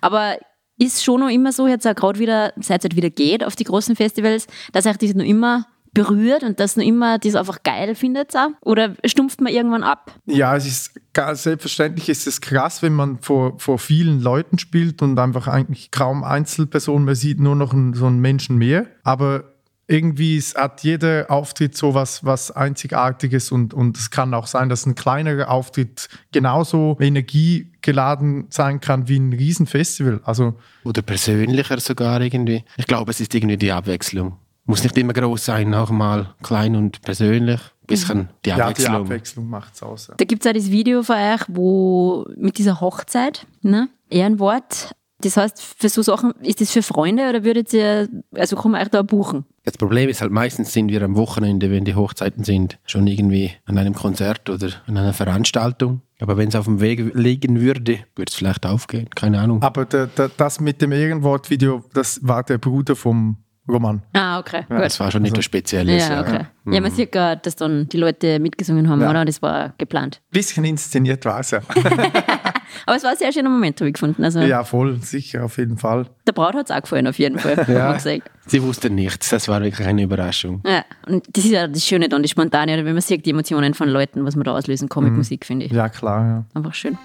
Aber 0.00 0.36
ist 0.78 1.04
schon 1.04 1.20
noch 1.20 1.28
immer 1.28 1.52
so, 1.52 1.66
jetzt 1.68 1.86
auch 1.86 1.94
gerade 1.94 2.18
wieder, 2.18 2.52
seit 2.56 2.80
es 2.80 2.84
halt 2.84 2.96
wieder 2.96 3.10
geht 3.10 3.44
auf 3.44 3.56
die 3.56 3.64
großen 3.64 3.96
Festivals, 3.96 4.46
dass 4.72 4.86
euch 4.86 4.96
das 4.96 5.14
noch 5.14 5.24
immer 5.24 5.66
berührt 5.94 6.42
und 6.42 6.60
dass 6.60 6.76
noch 6.76 6.84
immer 6.84 7.18
das 7.18 7.34
einfach 7.34 7.62
geil 7.62 7.94
findet? 7.94 8.34
Auch? 8.36 8.50
Oder 8.62 8.94
stumpft 9.04 9.40
man 9.40 9.52
irgendwann 9.52 9.82
ab? 9.82 10.12
Ja, 10.26 10.56
es 10.56 10.66
ist 10.66 11.00
selbstverständlich 11.34 12.08
ist 12.08 12.26
es 12.26 12.40
krass, 12.40 12.82
wenn 12.82 12.94
man 12.94 13.18
vor, 13.18 13.58
vor 13.58 13.78
vielen 13.78 14.20
Leuten 14.20 14.58
spielt 14.58 15.02
und 15.02 15.18
einfach 15.18 15.48
eigentlich 15.48 15.90
kaum 15.90 16.24
Einzelpersonen 16.24 17.04
mehr 17.04 17.16
sieht, 17.16 17.40
nur 17.40 17.56
noch 17.56 17.72
einen, 17.72 17.94
so 17.94 18.06
einen 18.06 18.20
Menschen 18.20 18.56
mehr. 18.56 18.86
Aber 19.02 19.52
irgendwie 19.88 20.36
ist, 20.36 20.56
hat 20.56 20.82
jeder 20.82 21.30
Auftritt 21.30 21.76
so 21.76 21.92
was, 21.92 22.24
was 22.24 22.50
Einzigartiges 22.50 23.52
und, 23.52 23.74
und 23.74 23.98
es 23.98 24.10
kann 24.10 24.32
auch 24.32 24.46
sein, 24.46 24.68
dass 24.68 24.86
ein 24.86 24.94
kleinerer 24.94 25.50
Auftritt 25.50 26.08
genauso 26.32 26.96
energiegeladen 27.00 28.46
sein 28.48 28.80
kann 28.80 29.08
wie 29.08 29.18
ein 29.18 29.32
Riesenfestival. 29.32 30.20
Also 30.24 30.54
Oder 30.84 31.02
persönlicher 31.02 31.78
sogar 31.80 32.20
irgendwie. 32.20 32.64
Ich 32.76 32.86
glaube, 32.86 33.10
es 33.10 33.20
ist 33.20 33.34
irgendwie 33.34 33.56
die 33.56 33.72
Abwechslung. 33.72 34.38
Muss 34.64 34.82
nicht 34.82 34.96
immer 34.96 35.12
groß 35.12 35.44
sein, 35.44 35.74
auch 35.74 35.90
mal 35.90 36.34
klein 36.42 36.76
und 36.76 37.02
persönlich. 37.02 37.60
Ein 37.60 37.86
bisschen 37.86 38.28
die 38.44 38.50
ja, 38.50 38.56
die 38.56 38.62
Abwechslung. 38.62 38.94
Abwechslung 38.94 39.48
macht 39.48 39.74
es 39.74 39.82
aus. 39.82 40.06
Ja. 40.08 40.14
Da 40.16 40.24
gibt 40.24 40.44
es 40.44 40.50
auch 40.50 40.54
das 40.54 40.70
Video 40.70 41.02
von 41.02 41.16
euch, 41.16 41.40
wo 41.48 42.26
mit 42.36 42.58
dieser 42.58 42.80
Hochzeit, 42.80 43.46
ne? 43.62 43.88
Ehrenwort. 44.08 44.94
Das 45.22 45.36
heißt, 45.36 45.62
für 45.62 45.88
so 45.88 46.02
Sachen, 46.02 46.32
ist 46.42 46.60
das 46.60 46.72
für 46.72 46.82
Freunde 46.82 47.28
oder 47.28 47.44
würdet 47.44 47.72
ihr, 47.72 48.08
also 48.34 48.56
kann 48.56 48.72
man 48.72 48.82
euch 48.82 48.88
da 48.88 49.02
buchen? 49.02 49.44
Das 49.64 49.78
Problem 49.78 50.08
ist 50.08 50.20
halt, 50.20 50.32
meistens 50.32 50.72
sind 50.72 50.88
wir 50.88 51.02
am 51.02 51.14
Wochenende, 51.16 51.70
wenn 51.70 51.84
die 51.84 51.94
Hochzeiten 51.94 52.42
sind, 52.42 52.78
schon 52.84 53.06
irgendwie 53.06 53.52
an 53.64 53.78
einem 53.78 53.94
Konzert 53.94 54.50
oder 54.50 54.68
an 54.86 54.96
einer 54.96 55.12
Veranstaltung. 55.12 56.02
Aber 56.18 56.36
wenn 56.36 56.48
es 56.48 56.56
auf 56.56 56.64
dem 56.64 56.80
Weg 56.80 57.14
liegen 57.14 57.60
würde, 57.60 58.00
würde 58.16 58.30
es 58.30 58.34
vielleicht 58.34 58.66
aufgehen. 58.66 59.10
Keine 59.14 59.40
Ahnung. 59.40 59.62
Aber 59.62 59.84
der, 59.84 60.08
der, 60.08 60.28
das 60.28 60.60
mit 60.60 60.82
dem 60.82 60.90
Ehrenwortvideo, 60.90 61.84
das 61.94 62.20
war 62.22 62.42
der 62.42 62.58
Bruder 62.58 62.96
vom 62.96 63.36
Roman. 63.68 64.02
Ah, 64.12 64.38
okay, 64.40 64.64
gut. 64.68 64.80
Das 64.80 64.98
war 64.98 65.10
schon 65.10 65.22
nicht 65.22 65.32
Also- 65.32 65.38
das 65.38 65.44
Spezielles. 65.44 66.08
Ja, 66.08 66.20
okay. 66.20 66.46
Ja, 66.70 66.80
man 66.80 66.90
sieht 66.90 67.12
gerade, 67.12 67.40
dass 67.42 67.56
dann 67.56 67.88
die 67.88 67.96
Leute 67.96 68.38
mitgesungen 68.40 68.88
haben, 68.88 69.00
Ja. 69.00 69.10
oder? 69.10 69.24
Das 69.24 69.40
war 69.42 69.72
geplant. 69.78 70.20
Bisschen 70.30 70.64
inszeniert 70.64 71.24
war 71.24 71.40
es 71.40 71.52
ja. 71.52 71.60
Aber 72.86 72.96
es 72.96 73.04
war 73.04 73.10
ein 73.10 73.16
sehr 73.16 73.32
schöner 73.32 73.50
Moment, 73.50 73.78
habe 73.80 73.88
ich 73.88 73.94
gefunden. 73.94 74.24
Also, 74.24 74.40
ja, 74.40 74.64
voll, 74.64 74.96
sicher, 75.02 75.44
auf 75.44 75.58
jeden 75.58 75.76
Fall. 75.78 76.06
der 76.26 76.32
Braut 76.32 76.54
hat 76.54 76.70
es 76.70 76.76
auch 76.76 76.80
gefallen, 76.82 77.06
auf 77.06 77.18
jeden 77.18 77.38
Fall. 77.38 77.52
Ja. 77.68 77.82
Hat 77.82 77.88
man 77.88 77.94
gesagt. 77.94 78.30
Sie 78.46 78.62
wusste 78.62 78.90
nichts. 78.90 79.30
Das 79.30 79.46
war 79.48 79.60
wirklich 79.62 79.86
eine 79.86 80.02
Überraschung. 80.02 80.62
Ja, 80.66 80.84
und 81.06 81.24
das 81.36 81.44
ist 81.44 81.50
ja 81.52 81.68
das 81.68 81.84
Schöne 81.86 82.08
dann, 82.08 82.22
das 82.22 82.30
Spontane, 82.32 82.84
wenn 82.84 82.92
man 82.92 83.00
sieht, 83.02 83.24
die 83.26 83.30
Emotionen 83.30 83.74
von 83.74 83.88
Leuten, 83.88 84.24
was 84.24 84.34
man 84.34 84.44
da 84.44 84.52
auslösen 84.52 84.88
kann 84.88 85.04
Mhm. 85.04 85.10
mit 85.10 85.18
Musik, 85.18 85.46
finde 85.46 85.66
ich. 85.66 85.72
Ja, 85.72 85.88
klar, 85.88 86.26
ja. 86.26 86.44
Einfach 86.54 86.74
schön. 86.74 86.98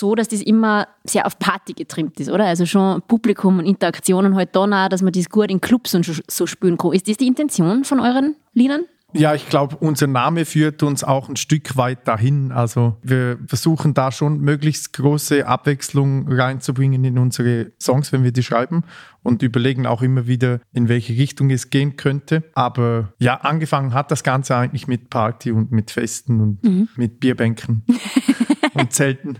So, 0.00 0.14
dass 0.16 0.26
das 0.28 0.40
immer 0.42 0.88
sehr 1.04 1.26
auf 1.26 1.38
Party 1.38 1.74
getrimmt 1.74 2.18
ist, 2.18 2.30
oder? 2.30 2.46
Also 2.46 2.66
schon 2.66 3.00
Publikum 3.02 3.58
und 3.60 3.66
Interaktionen 3.66 4.34
halt 4.34 4.56
dann 4.56 4.72
auch, 4.74 4.88
dass 4.88 5.02
man 5.02 5.12
das 5.12 5.28
gut 5.30 5.50
in 5.50 5.60
Clubs 5.60 5.94
und 5.94 6.04
so- 6.28 6.46
spielen 6.46 6.76
kann. 6.76 6.92
Ist 6.92 7.06
das 7.08 7.16
die 7.18 7.28
Intention 7.28 7.84
von 7.84 8.00
euren 8.00 8.34
Liedern? 8.54 8.82
Ja, 9.12 9.34
ich 9.34 9.48
glaube, 9.48 9.76
unser 9.80 10.06
Name 10.06 10.44
führt 10.44 10.84
uns 10.84 11.02
auch 11.02 11.28
ein 11.28 11.34
Stück 11.34 11.76
weit 11.76 12.06
dahin. 12.06 12.52
Also 12.52 12.96
wir 13.02 13.38
versuchen 13.44 13.92
da 13.92 14.12
schon 14.12 14.38
möglichst 14.40 14.92
große 14.92 15.48
Abwechslung 15.48 16.30
reinzubringen 16.32 17.04
in 17.04 17.18
unsere 17.18 17.72
Songs, 17.80 18.12
wenn 18.12 18.22
wir 18.22 18.30
die 18.30 18.44
schreiben 18.44 18.84
und 19.24 19.42
überlegen 19.42 19.84
auch 19.84 20.02
immer 20.02 20.28
wieder, 20.28 20.60
in 20.72 20.88
welche 20.88 21.14
Richtung 21.14 21.50
es 21.50 21.70
gehen 21.70 21.96
könnte. 21.96 22.44
Aber 22.54 23.12
ja, 23.18 23.34
angefangen 23.34 23.94
hat 23.94 24.12
das 24.12 24.22
Ganze 24.22 24.54
eigentlich 24.54 24.86
mit 24.86 25.10
Party 25.10 25.50
und 25.50 25.72
mit 25.72 25.90
Festen 25.90 26.40
und 26.40 26.88
mit 26.96 27.18
Bierbänken 27.18 27.82
und 28.74 28.92
Zelten. 28.92 29.36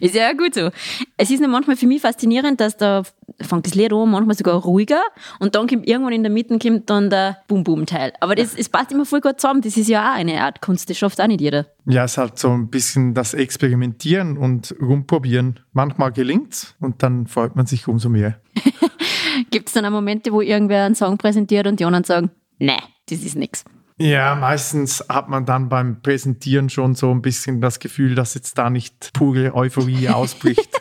Ist 0.00 0.14
ja 0.14 0.32
gut 0.32 0.54
so. 0.54 0.70
Es 1.16 1.30
ist 1.30 1.40
manchmal 1.46 1.76
für 1.76 1.86
mich 1.86 2.02
faszinierend, 2.02 2.60
dass 2.60 2.76
da 2.76 3.02
fängt 3.40 3.66
das 3.66 3.74
Lied 3.74 3.92
an, 3.92 4.10
manchmal 4.10 4.36
sogar 4.36 4.56
ruhiger 4.56 5.00
und 5.38 5.54
dann 5.54 5.66
kommt 5.66 5.86
irgendwann 5.86 6.12
in 6.12 6.22
der 6.22 6.32
Mitte 6.32 6.58
kommt 6.58 6.90
dann 6.90 7.10
der 7.10 7.38
Boom-Boom-Teil. 7.48 8.12
Aber 8.20 8.34
das, 8.34 8.54
es 8.54 8.68
passt 8.68 8.92
immer 8.92 9.04
voll 9.04 9.20
gut 9.20 9.40
zusammen. 9.40 9.60
Das 9.62 9.76
ist 9.76 9.88
ja 9.88 10.12
auch 10.12 10.16
eine 10.16 10.40
Art 10.42 10.60
Kunst, 10.60 10.90
das 10.90 10.98
schafft 10.98 11.20
auch 11.20 11.26
nicht 11.26 11.40
jeder. 11.40 11.66
Ja, 11.86 12.04
es 12.04 12.12
ist 12.12 12.18
halt 12.18 12.38
so 12.38 12.50
ein 12.50 12.68
bisschen 12.68 13.14
das 13.14 13.34
Experimentieren 13.34 14.36
und 14.36 14.74
rumprobieren. 14.80 15.60
Manchmal 15.72 16.12
gelingt's 16.12 16.74
und 16.80 17.02
dann 17.02 17.26
freut 17.26 17.56
man 17.56 17.66
sich 17.66 17.86
umso 17.88 18.08
mehr. 18.08 18.40
Gibt 19.50 19.68
es 19.68 19.74
dann 19.74 19.84
auch 19.84 19.90
Momente, 19.90 20.32
wo 20.32 20.40
irgendwer 20.40 20.84
einen 20.84 20.94
Song 20.94 21.18
präsentiert 21.18 21.66
und 21.66 21.80
die 21.80 21.84
anderen 21.84 22.04
sagen, 22.04 22.30
nee, 22.58 22.78
das 23.08 23.22
ist 23.22 23.36
nix. 23.36 23.64
Ja, 24.00 24.34
meistens 24.36 25.04
hat 25.08 25.28
man 25.28 25.44
dann 25.44 25.68
beim 25.68 26.00
Präsentieren 26.02 26.68
schon 26.70 26.94
so 26.94 27.10
ein 27.10 27.20
bisschen 27.22 27.60
das 27.60 27.80
Gefühl, 27.80 28.14
dass 28.14 28.34
jetzt 28.34 28.56
da 28.58 28.70
nicht 28.70 29.12
pure 29.12 29.54
Euphorie 29.54 30.08
ausbricht. 30.08 30.80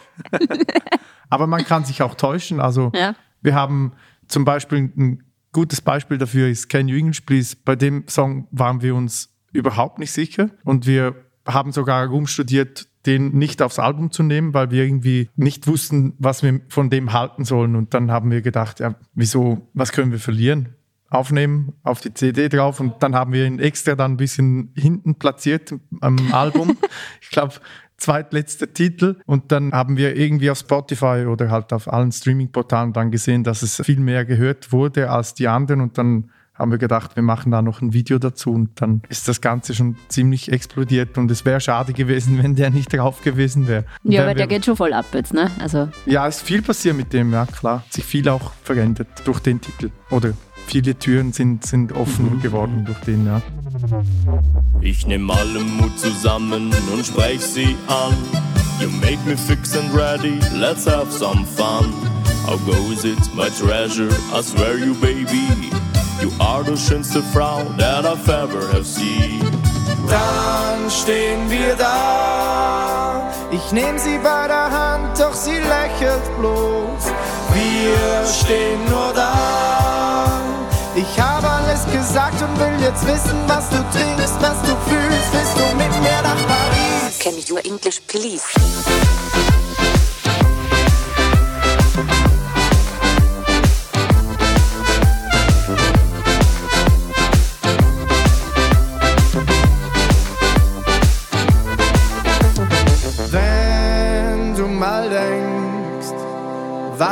Aber 1.29 1.47
man 1.47 1.65
kann 1.65 1.83
sich 1.85 2.01
auch 2.01 2.15
täuschen. 2.15 2.59
Also 2.59 2.91
Ja. 2.95 3.15
wir 3.41 3.55
haben 3.55 3.93
zum 4.27 4.45
Beispiel 4.45 4.91
ein 4.95 5.23
gutes 5.51 5.81
Beispiel 5.81 6.17
dafür 6.17 6.47
ist 6.47 6.69
Can 6.69 6.87
You 6.87 6.97
English 6.97 7.21
Please. 7.21 7.55
Bei 7.65 7.75
dem 7.75 8.07
Song 8.07 8.47
waren 8.51 8.81
wir 8.81 8.93
uns 8.95 9.33
überhaupt 9.51 9.97
nicht 9.99 10.11
sicher 10.11 10.49
und 10.63 10.85
wir 10.85 11.15
haben 11.47 11.71
sogar 11.71 12.05
rumstudiert, 12.07 12.87
den 13.05 13.29
nicht 13.31 13.61
aufs 13.61 13.79
Album 13.79 14.11
zu 14.11 14.21
nehmen, 14.21 14.53
weil 14.53 14.69
wir 14.69 14.83
irgendwie 14.83 15.29
nicht 15.37 15.65
wussten, 15.65 16.13
was 16.19 16.43
wir 16.43 16.59
von 16.67 16.89
dem 16.89 17.13
halten 17.13 17.45
sollen. 17.45 17.75
Und 17.77 17.93
dann 17.93 18.11
haben 18.11 18.29
wir 18.29 18.41
gedacht, 18.41 18.81
ja, 18.81 18.95
wieso, 19.15 19.69
was 19.73 19.93
können 19.93 20.11
wir 20.11 20.19
verlieren? 20.19 20.75
Aufnehmen, 21.09 21.73
auf 21.83 22.01
die 22.01 22.13
CD 22.13 22.49
drauf 22.49 22.79
und 22.79 22.95
dann 23.01 23.15
haben 23.15 23.31
wir 23.31 23.45
ihn 23.45 23.59
extra 23.59 23.95
dann 23.95 24.13
ein 24.13 24.17
bisschen 24.17 24.71
hinten 24.75 25.15
platziert 25.15 25.73
am 26.01 26.17
Album. 26.33 26.77
ich 27.21 27.29
glaube, 27.29 27.53
zweitletzter 27.97 28.73
Titel. 28.73 29.17
Und 29.25 29.51
dann 29.51 29.71
haben 29.71 29.97
wir 29.97 30.15
irgendwie 30.15 30.49
auf 30.49 30.59
Spotify 30.59 31.25
oder 31.27 31.49
halt 31.49 31.73
auf 31.73 31.91
allen 31.91 32.11
Streaming-Portalen 32.11 32.93
dann 32.93 33.11
gesehen, 33.11 33.43
dass 33.43 33.61
es 33.61 33.81
viel 33.83 33.99
mehr 33.99 34.25
gehört 34.25 34.71
wurde 34.71 35.09
als 35.09 35.33
die 35.33 35.47
anderen 35.47 35.81
und 35.81 35.97
dann 35.97 36.29
haben 36.53 36.71
wir 36.71 36.79
gedacht, 36.79 37.15
wir 37.15 37.21
machen 37.21 37.51
da 37.51 37.61
noch 37.61 37.81
ein 37.81 37.93
Video 37.93 38.17
dazu 38.17 38.51
und 38.51 38.81
dann 38.81 39.03
ist 39.09 39.27
das 39.27 39.41
Ganze 39.41 39.75
schon 39.75 39.95
ziemlich 40.07 40.51
explodiert 40.51 41.17
und 41.19 41.29
es 41.29 41.45
wäre 41.45 41.61
schade 41.61 41.93
gewesen, 41.93 42.41
wenn 42.41 42.55
der 42.55 42.71
nicht 42.71 42.91
drauf 42.91 43.21
gewesen 43.21 43.67
wäre. 43.67 43.85
Ja, 44.03 44.23
aber 44.23 44.33
der 44.33 44.47
geht 44.47 44.65
schon 44.65 44.75
voll 44.75 44.93
ab 44.93 45.05
jetzt, 45.13 45.33
ne? 45.33 45.51
Also, 45.59 45.89
ja, 46.07 46.27
es 46.27 46.37
ist 46.37 46.47
viel 46.47 46.63
passiert 46.63 46.97
mit 46.97 47.13
dem, 47.13 47.31
ja 47.31 47.45
klar. 47.45 47.83
Hat 47.85 47.93
sich 47.93 48.05
viel 48.05 48.27
auch 48.27 48.53
verändert 48.63 49.07
durch 49.25 49.39
den 49.39 49.61
Titel. 49.61 49.91
Oder 50.09 50.33
viele 50.67 50.97
Türen 50.97 51.31
sind, 51.31 51.65
sind 51.65 51.93
offen 51.93 52.41
geworden 52.41 52.83
durch 52.85 52.99
den, 52.99 53.25
ja. 53.25 53.41
Ich 54.81 55.07
nehm 55.07 55.29
alle 55.31 55.59
Mut 55.59 55.97
zusammen 55.97 56.71
und 56.93 57.05
sprech 57.05 57.41
sie 57.41 57.75
an. 57.87 58.13
You 58.79 58.89
make 59.01 59.17
me 59.25 59.35
fix 59.35 59.75
and 59.75 59.91
ready, 59.93 60.39
let's 60.55 60.85
have 60.85 61.11
some 61.11 61.45
fun. 61.45 61.91
How 62.45 62.57
goes 62.65 63.05
it, 63.05 63.17
my 63.35 63.49
treasure? 63.49 64.09
I 64.31 64.41
swear 64.41 64.77
you, 64.77 64.93
baby. 64.95 65.47
You 66.21 66.31
are 66.39 66.63
the 66.63 66.77
schönste 66.77 67.21
Frau 67.33 67.63
that 67.77 68.05
I've 68.05 68.27
ever 68.29 68.67
have 68.73 68.85
seen. 68.85 69.41
Dann 70.07 70.89
stehen 70.89 71.49
wir 71.49 71.75
da. 71.75 73.31
Ich 73.51 73.71
nehm 73.71 73.97
sie 73.97 74.17
bei 74.17 74.47
der 74.47 74.71
Hand, 74.71 75.19
doch 75.19 75.33
sie 75.33 75.57
lächelt 75.57 76.23
bloß. 76.39 77.11
Wir 77.53 78.25
stehen 78.25 78.79
nur 78.89 79.13
da. 79.13 79.86
Ich 80.97 81.19
habe 81.19 81.47
alles 81.47 81.85
gesagt 81.91 82.41
und 82.41 82.59
will 82.59 82.81
jetzt 82.81 83.05
wissen, 83.05 83.37
was 83.45 83.69
du 83.69 83.75
trinkst, 83.75 84.41
was 84.41 84.59
du 84.63 84.75
fühlst. 84.89 85.31
Willst 85.31 85.55
du 85.55 85.75
mit 85.75 85.91
mir 86.01 86.21
nach 86.23 86.47
Paris? 86.47 87.19
Can 87.19 87.35
you 87.45 87.57
English, 87.57 88.01
please? 88.07 88.41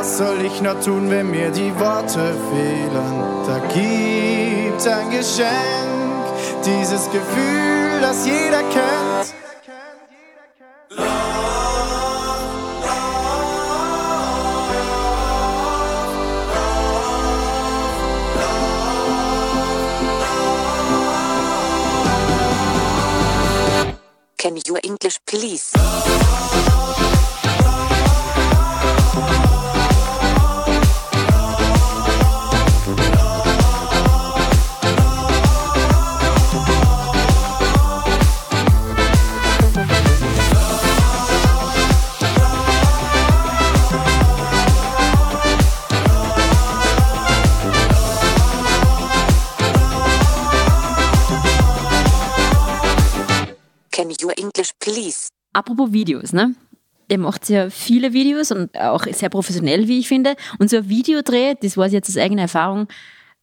Was 0.05 0.17
soll 0.19 0.45
ich 0.45 0.61
noch 0.61 0.79
tun, 0.81 1.09
wenn 1.09 1.31
mir 1.31 1.49
die 1.49 1.73
Worte 1.79 2.35
fehlen? 2.49 3.13
Da 3.47 3.59
gibt's 3.73 4.87
ein 4.87 5.09
Geschenk, 5.09 6.25
dieses 6.63 7.09
Gefühl, 7.11 8.01
das 8.01 8.25
jeder 8.25 8.61
kennt. 8.69 9.33
Can 24.37 24.57
you 24.67 24.75
English 24.83 25.17
please? 25.25 25.71
Apropos 55.55 55.93
Videos, 55.93 56.33
ne? 56.33 56.53
Ihr 57.07 57.17
macht 57.17 57.47
ja 57.49 57.69
viele 57.69 58.11
Videos 58.11 58.51
und 58.51 58.77
auch 58.77 59.05
sehr 59.05 59.29
professionell, 59.29 59.87
wie 59.87 59.99
ich 59.99 60.07
finde. 60.09 60.35
Und 60.59 60.69
so 60.69 60.77
ein 60.77 60.89
Videodreh, 60.89 61.55
das 61.61 61.77
weiß 61.77 61.87
ich 61.87 61.93
jetzt 61.93 62.09
aus 62.09 62.17
eigener 62.17 62.41
Erfahrung, 62.43 62.87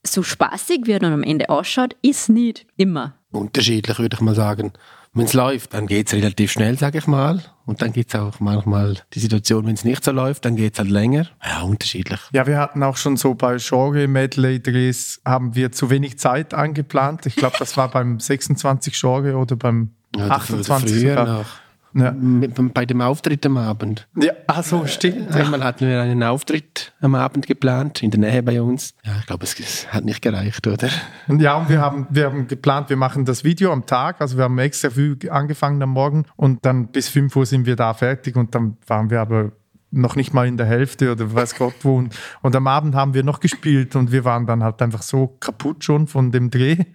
so 0.04 0.22
spaßig, 0.22 0.80
wie 0.84 0.92
er 0.92 0.98
dann 0.98 1.14
am 1.14 1.22
Ende 1.22 1.48
ausschaut, 1.48 1.96
ist 2.02 2.28
nicht 2.28 2.66
immer. 2.76 3.14
Unterschiedlich, 3.30 3.98
würde 3.98 4.16
ich 4.16 4.20
mal 4.20 4.34
sagen. 4.34 4.72
Wenn 5.14 5.24
es 5.24 5.32
läuft, 5.32 5.72
dann 5.72 5.86
geht 5.86 6.08
es 6.08 6.12
relativ 6.12 6.52
schnell, 6.52 6.76
sage 6.78 6.98
ich 6.98 7.06
mal. 7.06 7.42
Und 7.64 7.80
dann 7.80 7.92
gibt 7.92 8.12
es 8.12 8.20
auch 8.20 8.40
manchmal 8.40 8.98
die 9.14 9.20
Situation, 9.20 9.66
wenn 9.66 9.74
es 9.74 9.84
nicht 9.84 10.04
so 10.04 10.10
läuft, 10.10 10.44
dann 10.44 10.56
geht 10.56 10.74
es 10.74 10.78
halt 10.78 10.90
länger. 10.90 11.28
Ja, 11.42 11.62
unterschiedlich. 11.62 12.20
Ja, 12.34 12.46
wir 12.46 12.58
hatten 12.58 12.82
auch 12.82 12.98
schon 12.98 13.16
so 13.16 13.34
bei 13.34 13.56
Genre-Medley-Drehs 13.56 15.22
haben 15.24 15.54
wir 15.54 15.72
zu 15.72 15.88
wenig 15.88 16.18
Zeit 16.18 16.52
eingeplant. 16.52 17.24
Ich 17.24 17.36
glaube, 17.36 17.56
das 17.58 17.74
war 17.78 17.90
beim 17.90 18.20
26 18.20 18.98
Genre 18.98 19.36
oder 19.36 19.56
beim 19.56 19.92
Ja, 20.16 20.28
28 20.28 21.00
früher 21.00 21.24
noch. 21.24 21.46
Ja. 21.94 22.12
Mit- 22.12 22.72
Bei 22.74 22.86
dem 22.86 23.00
Auftritt 23.00 23.44
am 23.46 23.56
Abend. 23.58 24.06
Ja, 24.20 24.32
ach 24.46 24.62
so, 24.64 24.86
stimmt. 24.86 25.30
Einmal 25.32 25.62
hatten 25.62 25.86
wir 25.86 26.00
einen 26.00 26.22
Auftritt 26.22 26.92
am 27.00 27.14
Abend 27.14 27.46
geplant, 27.46 28.02
in 28.02 28.10
der 28.10 28.20
Nähe 28.20 28.42
bei 28.42 28.62
uns. 28.62 28.94
Ja, 29.04 29.12
ich 29.20 29.26
glaube, 29.26 29.44
es, 29.44 29.58
es 29.60 29.92
hat 29.92 30.04
nicht 30.04 30.22
gereicht, 30.22 30.66
oder? 30.66 30.88
Ja, 31.28 31.56
und 31.56 31.68
wir 31.68 31.80
haben, 31.80 32.06
wir 32.10 32.24
haben 32.26 32.46
geplant, 32.48 32.88
wir 32.90 32.96
machen 32.96 33.24
das 33.24 33.44
Video 33.44 33.72
am 33.72 33.84
Tag. 33.86 34.20
Also 34.20 34.36
wir 34.36 34.44
haben 34.44 34.58
extra 34.58 34.90
früh 34.90 35.16
angefangen 35.30 35.82
am 35.82 35.90
Morgen 35.90 36.24
und 36.36 36.64
dann 36.64 36.88
bis 36.88 37.08
5 37.08 37.34
Uhr 37.36 37.46
sind 37.46 37.66
wir 37.66 37.76
da 37.76 37.92
fertig 37.94 38.36
und 38.36 38.54
dann 38.54 38.76
waren 38.86 39.10
wir 39.10 39.20
aber 39.20 39.52
noch 39.94 40.16
nicht 40.16 40.32
mal 40.32 40.46
in 40.48 40.56
der 40.56 40.64
Hälfte 40.64 41.12
oder 41.12 41.34
weiß 41.34 41.56
Gott 41.56 41.74
wo. 41.82 41.96
Und, 41.98 42.16
und 42.40 42.56
am 42.56 42.66
Abend 42.66 42.94
haben 42.94 43.12
wir 43.12 43.22
noch 43.22 43.40
gespielt 43.40 43.94
und 43.94 44.10
wir 44.10 44.24
waren 44.24 44.46
dann 44.46 44.62
halt 44.64 44.80
einfach 44.80 45.02
so 45.02 45.26
kaputt 45.40 45.84
schon 45.84 46.06
von 46.06 46.32
dem 46.32 46.48
Dreh. 46.50 46.76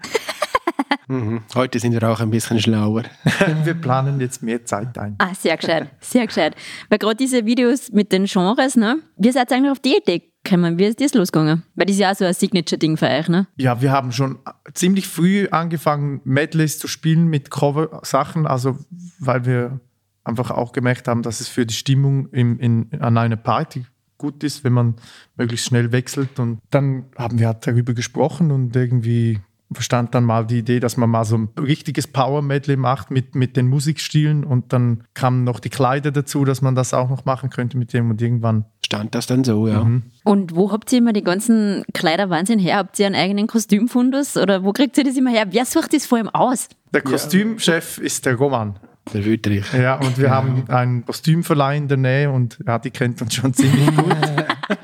Mhm. 1.08 1.42
Heute 1.56 1.80
sind 1.80 1.94
wir 1.94 2.04
auch 2.10 2.20
ein 2.20 2.30
bisschen 2.30 2.60
schlauer. 2.60 3.04
Wir 3.64 3.74
planen 3.74 4.20
jetzt 4.20 4.44
mehr 4.44 4.66
Zeit 4.66 4.98
ein. 4.98 5.16
Ah, 5.20 5.34
sehr 5.34 5.56
gescheit, 5.56 5.90
sehr 6.02 6.28
gescheit. 6.28 6.56
Weil 6.90 7.00
gerade 7.00 7.16
diese 7.16 7.46
Videos 7.46 7.92
mit 7.92 8.12
den 8.12 8.26
Genres, 8.26 8.76
ne? 8.76 9.00
Wie 9.16 9.32
seid 9.32 9.52
ihr 9.52 9.58
eigentlich 9.58 9.72
auf 9.72 9.80
die 9.80 9.98
Idee 9.98 10.24
gekommen? 10.44 10.78
Wie 10.78 10.86
ist 10.86 11.00
das 11.00 11.14
losgegangen? 11.14 11.64
Weil 11.76 11.86
das 11.86 11.96
ist 11.96 12.02
ja 12.02 12.12
auch 12.12 12.16
so 12.16 12.26
ein 12.26 12.34
Signature-Ding 12.34 12.98
für 12.98 13.08
euch, 13.08 13.30
ne? 13.30 13.48
Ja, 13.56 13.82
wir 13.82 13.92
haben 13.92 14.12
schon 14.12 14.40
ziemlich 14.74 15.08
früh 15.08 15.48
angefangen, 15.50 16.22
Medleys 16.26 16.78
zu 16.78 16.88
spielen 16.88 17.28
mit 17.28 17.52
Cover-Sachen, 17.52 18.46
also 18.46 18.78
weil 19.20 19.46
wir 19.46 19.80
einfach 20.24 20.52
auch 20.52 20.74
gemerkt 20.74 21.08
haben, 21.08 21.22
dass 21.24 21.40
es 21.40 21.48
für 21.48 21.66
die 21.66 21.74
Stimmung 21.74 22.28
im, 22.32 22.60
in, 22.60 22.90
an 23.00 23.18
einer 23.18 23.38
Party 23.38 23.86
gut 24.18 24.44
ist, 24.44 24.64
wenn 24.64 24.74
man 24.74 24.96
möglichst 25.38 25.68
schnell 25.68 25.92
wechselt. 25.92 26.40
Und 26.40 26.60
dann 26.70 27.06
haben 27.18 27.40
wir 27.40 27.48
halt 27.48 27.66
darüber 27.66 27.94
gesprochen 27.94 28.52
und 28.52 28.76
irgendwie 28.76 29.40
verstand 29.72 30.16
dann 30.16 30.24
mal 30.24 30.46
die 30.46 30.60
Idee, 30.60 30.80
dass 30.80 30.98
man 30.98 31.10
mal 31.10 31.26
so 31.26 31.38
ein 31.38 31.50
richtiges 31.60 32.08
Power-Medley 32.08 32.78
macht 32.78 33.12
mit, 33.12 33.36
mit 33.36 33.58
den 33.58 33.68
Musikstilen 33.68 34.44
und 34.44 34.72
dann 34.72 35.04
kamen 35.14 35.44
noch 35.44 35.60
die 35.60 35.70
Kleider 35.70 36.12
dazu, 36.12 36.46
dass 36.46 36.62
man 36.62 36.76
das 36.76 36.94
auch 36.94 37.10
noch 37.10 37.26
machen 37.26 37.50
könnte 37.50 37.78
mit 37.78 37.94
dem 37.94 38.10
und 38.10 38.22
irgendwann 38.22 38.66
Stand 38.86 39.16
das 39.16 39.28
dann 39.28 39.44
so, 39.44 39.68
ja. 39.68 39.86
Und 40.24 40.56
wo 40.56 40.72
habt 40.72 40.92
ihr 40.94 41.00
immer 41.00 41.12
die 41.12 41.24
ganzen 41.24 41.84
Kleiderwahnsinn 41.94 42.58
her? 42.58 42.78
Habt 42.78 42.98
ihr 43.00 43.06
einen 43.06 43.16
eigenen 43.16 43.48
Kostümfundus 43.48 44.38
oder 44.38 44.64
wo 44.64 44.72
kriegt 44.72 44.98
ihr 44.98 45.04
das 45.04 45.18
immer 45.18 45.32
her? 45.32 45.48
Wer 45.50 45.66
sucht 45.66 45.94
das 45.94 46.06
vor 46.06 46.20
allem 46.20 46.30
aus? 46.30 46.70
der 46.94 47.02
Kostümchef 47.02 47.98
ist 47.98 48.26
der 48.26 48.36
Roman. 48.36 48.80
Der 49.14 49.24
Wüterich. 49.24 49.72
Ja, 49.74 49.96
und 49.96 50.18
wir 50.18 50.32
haben 50.32 50.66
einen 50.70 51.06
Kostümverleih 51.06 51.78
in 51.78 51.88
der 51.88 51.98
Nähe 51.98 52.32
und 52.32 52.60
ja, 52.66 52.80
die 52.80 52.92
kennt 52.92 53.22
uns 53.22 53.36
schon 53.36 53.54
ziemlich 53.54 53.96
gut. 53.96 54.16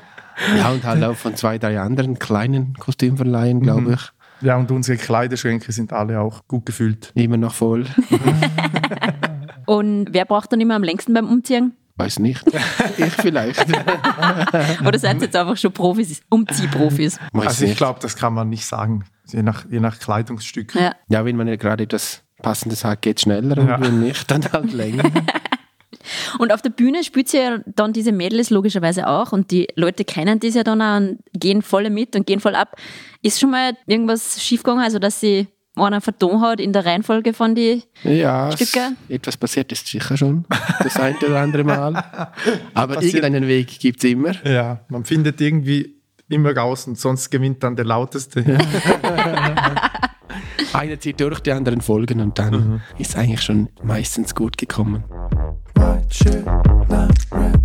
Ja, 0.58 0.70
und 0.70 0.82
halt 0.82 1.02
auch 1.04 1.14
von 1.14 1.36
zwei, 1.36 1.58
drei 1.58 1.78
anderen 1.78 2.18
kleinen 2.18 2.74
Kostümverleihen, 2.74 3.60
glaube 3.60 3.92
ich. 3.92 4.12
Ja, 4.44 4.56
und 4.56 4.70
unsere 4.70 4.98
Kleiderschränke 4.98 5.72
sind 5.72 5.92
alle 5.92 6.20
auch 6.20 6.46
gut 6.46 6.66
gefüllt. 6.66 7.10
Immer 7.14 7.36
noch 7.38 7.54
voll. 7.54 7.86
Und 9.66 10.08
wer 10.12 10.24
braucht 10.26 10.52
dann 10.52 10.60
immer 10.60 10.74
am 10.74 10.82
längsten 10.82 11.14
beim 11.14 11.26
Umziehen? 11.28 11.74
Weiß 11.96 12.18
nicht. 12.18 12.44
ich 12.98 13.12
vielleicht. 13.14 13.64
Oder 14.86 14.98
seid 14.98 15.16
ihr 15.18 15.22
jetzt 15.22 15.36
einfach 15.36 15.56
schon 15.56 15.72
Profis, 15.72 16.20
Umziehprofis? 16.28 17.18
Weiß 17.32 17.46
Also 17.46 17.64
ich 17.64 17.70
nicht. 17.70 17.78
glaube, 17.78 18.00
das 18.02 18.16
kann 18.16 18.34
man 18.34 18.48
nicht 18.50 18.66
sagen, 18.66 19.04
je 19.28 19.42
nach, 19.42 19.64
je 19.70 19.80
nach 19.80 19.98
Kleidungsstück. 19.98 20.74
Ja. 20.74 20.94
Ja, 21.08 21.24
wenn 21.24 21.36
man 21.36 21.46
ja 21.48 21.56
gerade 21.56 21.84
etwas 21.84 22.22
Passendes 22.42 22.84
hat, 22.84 23.00
geht 23.00 23.20
schneller 23.20 23.56
und 23.58 23.68
Ja. 23.68 23.80
wenn 23.80 24.00
nicht, 24.00 24.30
dann 24.30 24.42
halt 24.52 24.72
länger. 24.72 25.04
Und 26.38 26.52
auf 26.52 26.62
der 26.62 26.70
Bühne 26.70 27.04
spielt 27.04 27.28
sie 27.28 27.38
ja 27.38 27.58
dann 27.66 27.92
diese 27.92 28.12
Medleys 28.12 28.50
logischerweise 28.50 29.06
auch 29.08 29.32
und 29.32 29.50
die 29.50 29.68
Leute 29.76 30.04
kennen 30.04 30.40
das 30.40 30.54
ja 30.54 30.62
dann 30.64 30.82
auch 30.82 30.96
und 30.96 31.18
gehen 31.32 31.62
voll 31.62 31.88
mit 31.90 32.14
und 32.16 32.26
gehen 32.26 32.40
voll 32.40 32.54
ab. 32.54 32.76
Ist 33.22 33.40
schon 33.40 33.50
mal 33.50 33.76
irgendwas 33.86 34.42
schiefgegangen, 34.42 34.82
also 34.84 34.98
dass 34.98 35.20
sie 35.20 35.48
einer 35.76 36.00
verton 36.00 36.40
hat 36.40 36.60
in 36.60 36.72
der 36.72 36.86
Reihenfolge 36.86 37.32
von 37.34 37.54
die 37.56 37.82
Ja, 38.04 38.52
Stücke? 38.52 38.92
etwas 39.08 39.36
passiert 39.36 39.72
ist 39.72 39.86
sicher 39.88 40.16
schon. 40.16 40.44
Das 40.82 40.96
ein 40.96 41.16
oder 41.16 41.40
andere 41.40 41.64
Mal. 41.64 41.94
Aber 42.74 42.94
Passiert- 42.94 43.14
irgendeinen 43.14 43.48
Weg 43.48 43.80
gibt 43.80 44.04
es 44.04 44.08
immer. 44.10 44.32
Ja, 44.46 44.84
man 44.88 45.04
findet 45.04 45.40
irgendwie 45.40 45.96
immer 46.28 46.56
raus 46.56 46.86
und 46.86 46.96
sonst 46.96 47.28
gewinnt 47.30 47.62
dann 47.64 47.74
der 47.76 47.86
Lauteste. 47.86 48.44
Einer 50.72 50.98
zieht 50.98 51.20
durch, 51.20 51.40
die 51.40 51.52
anderen 51.52 51.80
folgen 51.80 52.20
und 52.20 52.38
dann 52.38 52.82
ist 52.98 53.10
es 53.10 53.16
eigentlich 53.16 53.42
schon 53.42 53.68
meistens 53.82 54.34
gut 54.34 54.56
gekommen. 54.58 55.04
shit, 56.14 56.46
not 56.46 57.10
rap. 57.32 57.63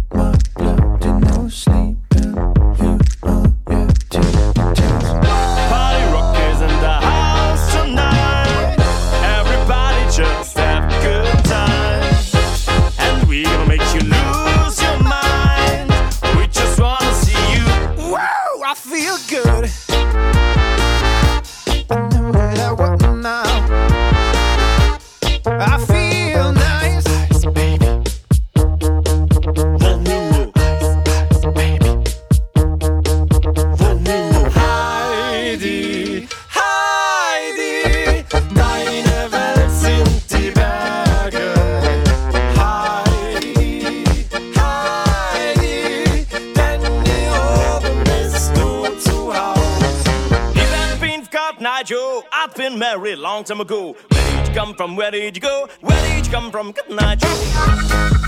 Long 53.50 53.58
time 53.58 53.62
ago. 53.62 53.96
Where 54.10 54.32
did 54.32 54.48
you 54.48 54.54
come 54.54 54.74
from? 54.76 54.96
Where 54.96 55.12
did 55.12 55.36
you 55.36 55.42
go? 55.42 55.68
Where 55.82 56.16
did 56.16 56.26
you 56.26 56.32
come 56.32 56.52
from? 56.52 56.72
Good 56.72 56.90
night. 56.90 58.19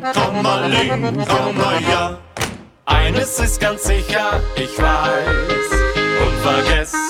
Kommaling, 0.00 0.88
Kommaling, 0.88 1.26
Komma 1.26 1.72
ja. 1.90 2.18
Eines 2.86 3.38
ist 3.38 3.60
ganz 3.60 3.84
sicher, 3.84 4.40
ich 4.56 4.78
weiß, 4.78 5.70
unvergesslich 6.26 7.09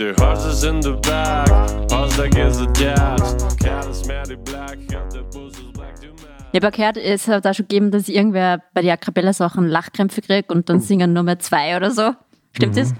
the 0.00 0.14
horses 0.18 0.64
in 0.64 0.80
the 0.80 0.92
back, 1.02 1.46
like 2.16 2.34
is 2.38 2.58
a 2.58 2.66
dad. 2.68 3.20
Cat 3.58 3.86
is 3.86 4.06
matty 4.06 4.34
black, 4.36 4.78
got 4.88 5.10
the 5.10 5.20
is 5.38 5.60
black 5.74 6.00
to 6.00 6.06
match. 6.06 6.48
Ich 6.52 6.62
habe 6.62 6.70
gehört, 6.74 6.96
es 6.96 7.28
hat 7.28 7.46
auch 7.46 7.52
schon 7.52 7.68
gegeben, 7.68 7.90
dass 7.90 8.08
irgendwer 8.08 8.62
bei 8.72 8.80
den 8.80 8.90
A 8.92 8.96
Cappella-Sachen 8.96 9.66
Lachkrämpfe 9.66 10.22
kriegt 10.22 10.50
und 10.50 10.70
dann 10.70 10.80
singen 10.80 11.12
nur 11.12 11.22
mehr 11.22 11.38
zwei 11.38 11.76
oder 11.76 11.90
so. 11.90 12.12
Stimmt 12.52 12.78
das? 12.78 12.94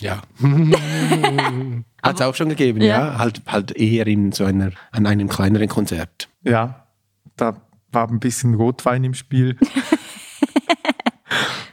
Ja. 0.00 0.22
Hat 2.02 2.14
es 2.16 2.22
auch 2.22 2.34
schon 2.34 2.48
gegeben, 2.48 2.80
Ja. 2.80 2.86
ja. 3.12 3.18
Halt, 3.18 3.42
halt 3.46 3.72
eher 3.72 4.06
in 4.06 4.32
so 4.32 4.44
einer, 4.44 4.70
an 4.92 5.06
einem 5.06 5.28
kleineren 5.28 5.68
Konzert. 5.68 6.28
Ja, 6.42 6.86
da 7.36 7.60
war 7.92 8.08
ein 8.08 8.18
bisschen 8.18 8.54
Rotwein 8.54 9.04
im 9.04 9.12
Spiel. 9.14 9.56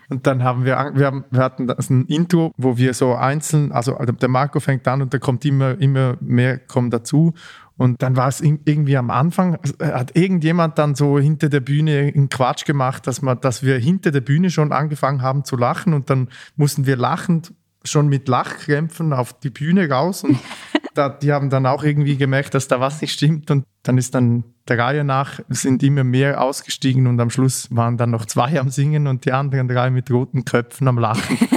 Und 0.10 0.26
dann 0.26 0.44
haben 0.44 0.64
wir, 0.64 0.92
wir, 0.94 1.06
haben, 1.06 1.26
wir 1.32 1.44
hatten 1.44 1.68
das 1.68 1.90
ein 1.90 2.06
Intro, 2.06 2.54
wo 2.58 2.78
wir 2.78 2.94
so 2.94 3.16
einzeln, 3.16 3.72
also 3.72 3.94
der 3.94 4.30
Marco 4.30 4.60
fängt 4.60 4.88
an 4.88 5.02
und 5.02 5.14
da 5.14 5.20
kommt 5.20 5.44
immer, 5.44 5.80
immer 5.80 6.16
mehr 6.22 6.58
kommen 6.60 6.90
dazu. 6.90 7.34
Und 7.78 8.02
dann 8.02 8.16
war 8.16 8.28
es 8.28 8.42
irgendwie 8.42 8.98
am 8.98 9.12
Anfang, 9.12 9.60
äh, 9.80 9.86
hat 9.86 10.16
irgendjemand 10.16 10.78
dann 10.80 10.96
so 10.96 11.20
hinter 11.20 11.50
der 11.50 11.60
Bühne 11.60 12.12
einen 12.14 12.30
Quatsch 12.30 12.66
gemacht, 12.66 13.06
dass, 13.06 13.22
man, 13.22 13.40
dass 13.40 13.64
wir 13.64 13.78
hinter 13.78 14.12
der 14.12 14.22
Bühne 14.22 14.50
schon 14.50 14.72
angefangen 14.72 15.22
haben 15.22 15.44
zu 15.44 15.56
lachen 15.56 15.94
und 15.94 16.10
dann 16.10 16.30
mussten 16.56 16.86
wir 16.88 16.96
lachend 16.96 17.54
schon 17.84 18.08
mit 18.08 18.28
Lachkrämpfen 18.28 19.14
auf 19.14 19.40
die 19.40 19.52
Bühne 19.52 19.90
raus 19.90 20.24
und 20.24 20.40
da, 20.96 21.10
die 21.10 21.32
haben 21.32 21.50
dann 21.50 21.66
auch 21.68 21.84
irgendwie 21.84 22.18
gemerkt, 22.18 22.56
dass 22.56 22.68
da 22.68 22.80
was 22.80 23.02
nicht 23.02 23.14
stimmt 23.14 23.52
und 23.52 23.64
dann 23.84 23.98
ist 23.98 24.16
dann 24.16 24.44
der 24.70 24.80
Reihe 24.80 25.04
nach 25.04 25.40
sind 25.50 25.84
immer 25.84 26.04
mehr 26.04 26.42
ausgestiegen 26.42 27.08
und 27.08 27.20
am 27.20 27.30
Schluss 27.30 27.68
waren 27.72 27.98
dann 27.98 28.12
noch 28.12 28.26
zwei 28.26 28.60
am 28.60 28.70
Singen 28.70 29.08
und 29.08 29.26
die 29.26 29.32
anderen 29.32 29.68
drei 29.68 29.90
mit 29.90 30.12
roten 30.12 30.46
Köpfen 30.46 30.88
am 30.88 30.98
Lachen. 30.98 31.38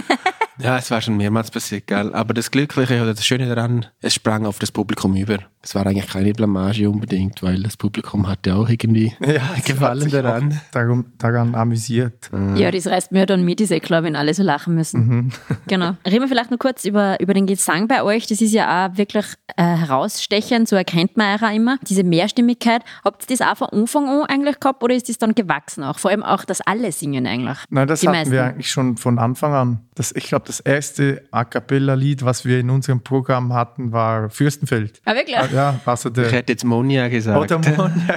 Ja, 0.62 0.76
es 0.76 0.90
war 0.90 1.00
schon 1.00 1.16
mehrmals 1.16 1.50
passiert, 1.50 1.86
gell? 1.86 2.14
Aber 2.14 2.34
das 2.34 2.50
Glückliche 2.50 3.00
oder 3.00 3.14
das 3.14 3.24
Schöne 3.24 3.52
daran, 3.52 3.86
es 4.02 4.14
sprang 4.14 4.44
auf 4.44 4.58
das 4.58 4.70
Publikum 4.70 5.16
über. 5.16 5.38
Es 5.62 5.74
war 5.74 5.86
eigentlich 5.86 6.06
keine 6.06 6.32
Blamage 6.32 6.88
unbedingt, 6.88 7.42
weil 7.42 7.62
das 7.62 7.76
Publikum 7.76 8.26
hatte 8.26 8.54
auch 8.54 8.68
irgendwie 8.68 9.14
es 9.20 9.64
Gefallen 9.64 9.98
hat 9.98 10.02
sich 10.04 10.12
daran. 10.12 10.52
auch 10.52 10.70
Darum, 10.72 11.04
daran 11.18 11.54
amüsiert. 11.54 12.30
Ja, 12.56 12.70
das 12.70 12.86
reißt 12.86 13.12
mir 13.12 13.26
dann 13.26 13.44
mit, 13.44 13.60
ist 13.60 13.70
eh 13.70 13.80
klar, 13.80 14.02
wenn 14.02 14.16
alle 14.16 14.32
so 14.34 14.42
lachen 14.42 14.74
müssen. 14.74 15.32
Genau. 15.66 15.92
Reden 16.06 16.22
wir 16.22 16.28
vielleicht 16.28 16.50
noch 16.50 16.58
kurz 16.58 16.84
über, 16.84 17.20
über 17.20 17.32
den 17.34 17.46
Gesang 17.46 17.86
bei 17.86 18.02
euch. 18.02 18.26
Das 18.26 18.40
ist 18.40 18.52
ja 18.52 18.86
auch 18.88 18.96
wirklich 18.96 19.26
äh, 19.56 19.62
herausstechend, 19.62 20.68
so 20.68 20.74
erkennt 20.76 21.16
man 21.16 21.38
auch 21.40 21.52
immer. 21.54 21.78
Diese 21.88 22.02
Mehrstimmigkeit. 22.02 22.82
Habt 23.04 23.30
ihr 23.30 23.36
das 23.36 23.46
auch 23.46 23.56
von 23.58 23.68
Anfang 23.78 24.08
an 24.08 24.24
eigentlich 24.28 24.58
gehabt 24.58 24.82
oder 24.82 24.94
ist 24.94 25.08
das 25.08 25.18
dann 25.18 25.34
gewachsen 25.34 25.84
auch? 25.84 25.98
Vor 25.98 26.10
allem 26.10 26.22
auch, 26.22 26.44
dass 26.44 26.60
alle 26.62 26.90
singen 26.92 27.26
eigentlich. 27.26 27.58
Nein, 27.68 27.86
das 27.86 28.00
Die 28.00 28.08
hatten 28.08 28.18
meisten. 28.18 28.32
wir 28.32 28.44
eigentlich 28.44 28.70
schon 28.70 28.96
von 28.96 29.18
Anfang 29.18 29.52
an. 29.52 29.80
Das, 29.94 30.12
ich 30.12 30.24
glaube, 30.24 30.44
das 30.46 30.60
erste 30.60 31.22
A 31.30 31.44
Cappella-Lied, 31.44 32.24
was 32.24 32.44
wir 32.44 32.58
in 32.58 32.70
unserem 32.70 33.02
Programm 33.02 33.52
hatten, 33.52 33.92
war 33.92 34.30
Fürstenfeld. 34.30 35.00
Ah, 35.04 35.14
wirklich? 35.14 35.36
Ja, 35.52 35.78
also 35.84 36.08
Ich 36.08 36.14
der 36.14 36.30
hätte 36.30 36.52
jetzt 36.52 36.64
Monia 36.64 37.08
gesagt. 37.08 37.38
Oder 37.38 37.58
Mon- 37.76 37.92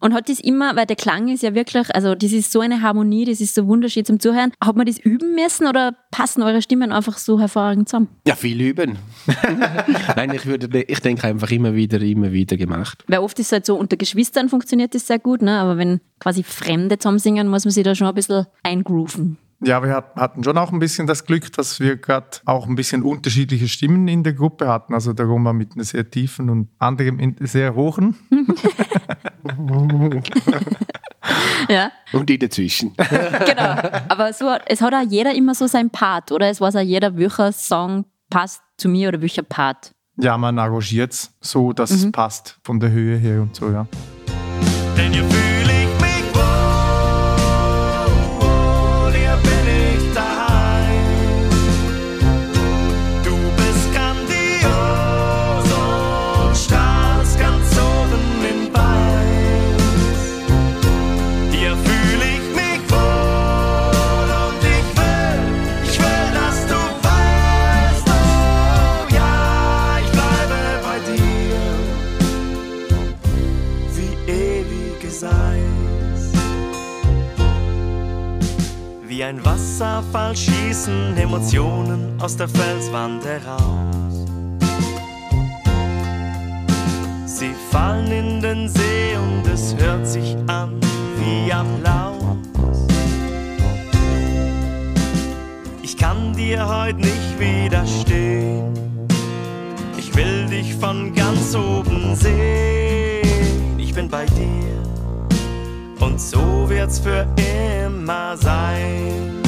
Und 0.00 0.14
hat 0.14 0.28
das 0.28 0.40
immer, 0.40 0.74
weil 0.74 0.84
der 0.86 0.96
Klang 0.96 1.28
ist 1.28 1.44
ja 1.44 1.54
wirklich, 1.54 1.94
also 1.94 2.16
das 2.16 2.32
ist 2.32 2.50
so 2.50 2.58
eine 2.58 2.82
Harmonie, 2.82 3.24
das 3.24 3.40
ist 3.40 3.54
so 3.54 3.68
wunderschön 3.68 4.04
zum 4.04 4.18
Zuhören. 4.18 4.50
Hat 4.60 4.74
man 4.74 4.84
das 4.84 4.98
üben 4.98 5.36
müssen 5.36 5.68
oder 5.68 5.94
passen 6.10 6.42
eure 6.42 6.60
Stimmen 6.60 6.90
einfach 6.90 7.18
so 7.18 7.38
hervorragend 7.38 7.88
zusammen? 7.88 8.08
Ja, 8.26 8.34
viel 8.34 8.60
üben. 8.60 8.98
Nein, 10.16 10.32
ich 10.34 10.44
würde, 10.44 10.82
ich 10.82 10.98
denke 10.98 11.28
einfach 11.28 11.52
immer 11.52 11.74
wieder, 11.76 12.00
immer 12.00 12.32
wieder 12.32 12.56
gemacht. 12.56 13.04
Weil 13.06 13.20
oft 13.20 13.38
ist 13.38 13.46
es 13.46 13.52
halt 13.52 13.64
so, 13.66 13.76
unter 13.76 13.96
Geschwistern 13.96 14.48
funktioniert 14.48 14.92
das 14.92 15.06
sehr 15.06 15.20
gut, 15.20 15.40
ne? 15.40 15.56
aber 15.60 15.78
wenn 15.78 16.00
quasi 16.18 16.42
Fremde 16.42 16.98
zusammen 16.98 17.20
singen, 17.20 17.46
muss 17.46 17.64
man 17.64 17.70
sich 17.70 17.84
da 17.84 17.94
schon 17.94 18.08
ein 18.08 18.14
bisschen 18.16 18.46
eingrooven. 18.64 19.38
Ja, 19.64 19.82
wir 19.82 19.94
hat- 19.94 20.16
hatten 20.16 20.42
schon 20.42 20.58
auch 20.58 20.72
ein 20.72 20.78
bisschen 20.80 21.06
das 21.06 21.24
Glück, 21.24 21.52
dass 21.52 21.78
wir 21.78 21.96
gerade 21.96 22.26
auch 22.44 22.66
ein 22.66 22.74
bisschen 22.74 23.02
unterschiedliche 23.02 23.68
Stimmen 23.68 24.08
in 24.08 24.22
der 24.24 24.32
Gruppe 24.32 24.66
hatten. 24.68 24.92
Also 24.94 25.12
der 25.12 25.26
Roma 25.26 25.52
mit 25.52 25.74
einer 25.74 25.84
sehr 25.84 26.10
tiefen 26.10 26.50
und 26.50 26.68
anderem 26.78 27.36
sehr 27.40 27.74
hohen. 27.74 28.16
Ja, 31.68 31.92
Und 32.12 32.28
die 32.28 32.38
dazwischen. 32.38 32.92
genau. 33.46 33.76
Aber 34.08 34.32
so, 34.32 34.52
es 34.66 34.80
hat 34.82 34.92
auch 34.92 35.06
jeder 35.08 35.32
immer 35.34 35.54
so 35.54 35.66
sein 35.68 35.88
Part, 35.90 36.32
oder? 36.32 36.48
Es 36.50 36.60
weiß 36.60 36.74
auch 36.76 36.80
jeder, 36.80 37.16
welcher 37.16 37.52
Song 37.52 38.04
passt 38.30 38.60
zu 38.76 38.88
mir 38.88 39.08
oder 39.08 39.20
welcher 39.20 39.44
Part. 39.44 39.92
Ja, 40.16 40.36
man 40.36 40.58
arrangiert 40.58 41.12
es 41.12 41.32
so, 41.40 41.72
dass 41.72 41.90
es 41.92 42.10
passt 42.10 42.58
von 42.64 42.80
der 42.80 42.90
Höhe 42.90 43.16
her 43.16 43.40
und 43.42 43.54
so, 43.54 43.70
ja. 43.70 43.86
Wie 79.22 79.26
ein 79.26 79.44
Wasserfall 79.44 80.36
schießen 80.36 81.16
Emotionen 81.16 82.20
aus 82.20 82.36
der 82.36 82.48
Felswand 82.48 83.24
heraus. 83.24 84.26
Sie 87.26 87.54
fallen 87.70 88.10
in 88.10 88.40
den 88.40 88.68
See 88.68 89.14
und 89.14 89.46
es 89.46 89.76
hört 89.76 90.08
sich 90.08 90.36
an 90.48 90.80
wie 91.20 91.52
Applaus. 91.52 92.88
Ich 95.84 95.96
kann 95.96 96.32
dir 96.32 96.66
heute 96.66 96.98
nicht 96.98 97.38
widerstehen. 97.38 98.74
Ich 99.96 100.12
will 100.16 100.46
dich 100.46 100.74
von 100.74 101.14
ganz 101.14 101.54
oben 101.54 102.16
sehen. 102.16 103.78
Ich 103.78 103.94
bin 103.94 104.08
bei 104.08 104.26
dir 104.26 104.81
und 106.12 106.20
so 106.20 106.68
wird's 106.68 106.98
für 106.98 107.26
immer 107.36 108.36
sein. 108.36 109.41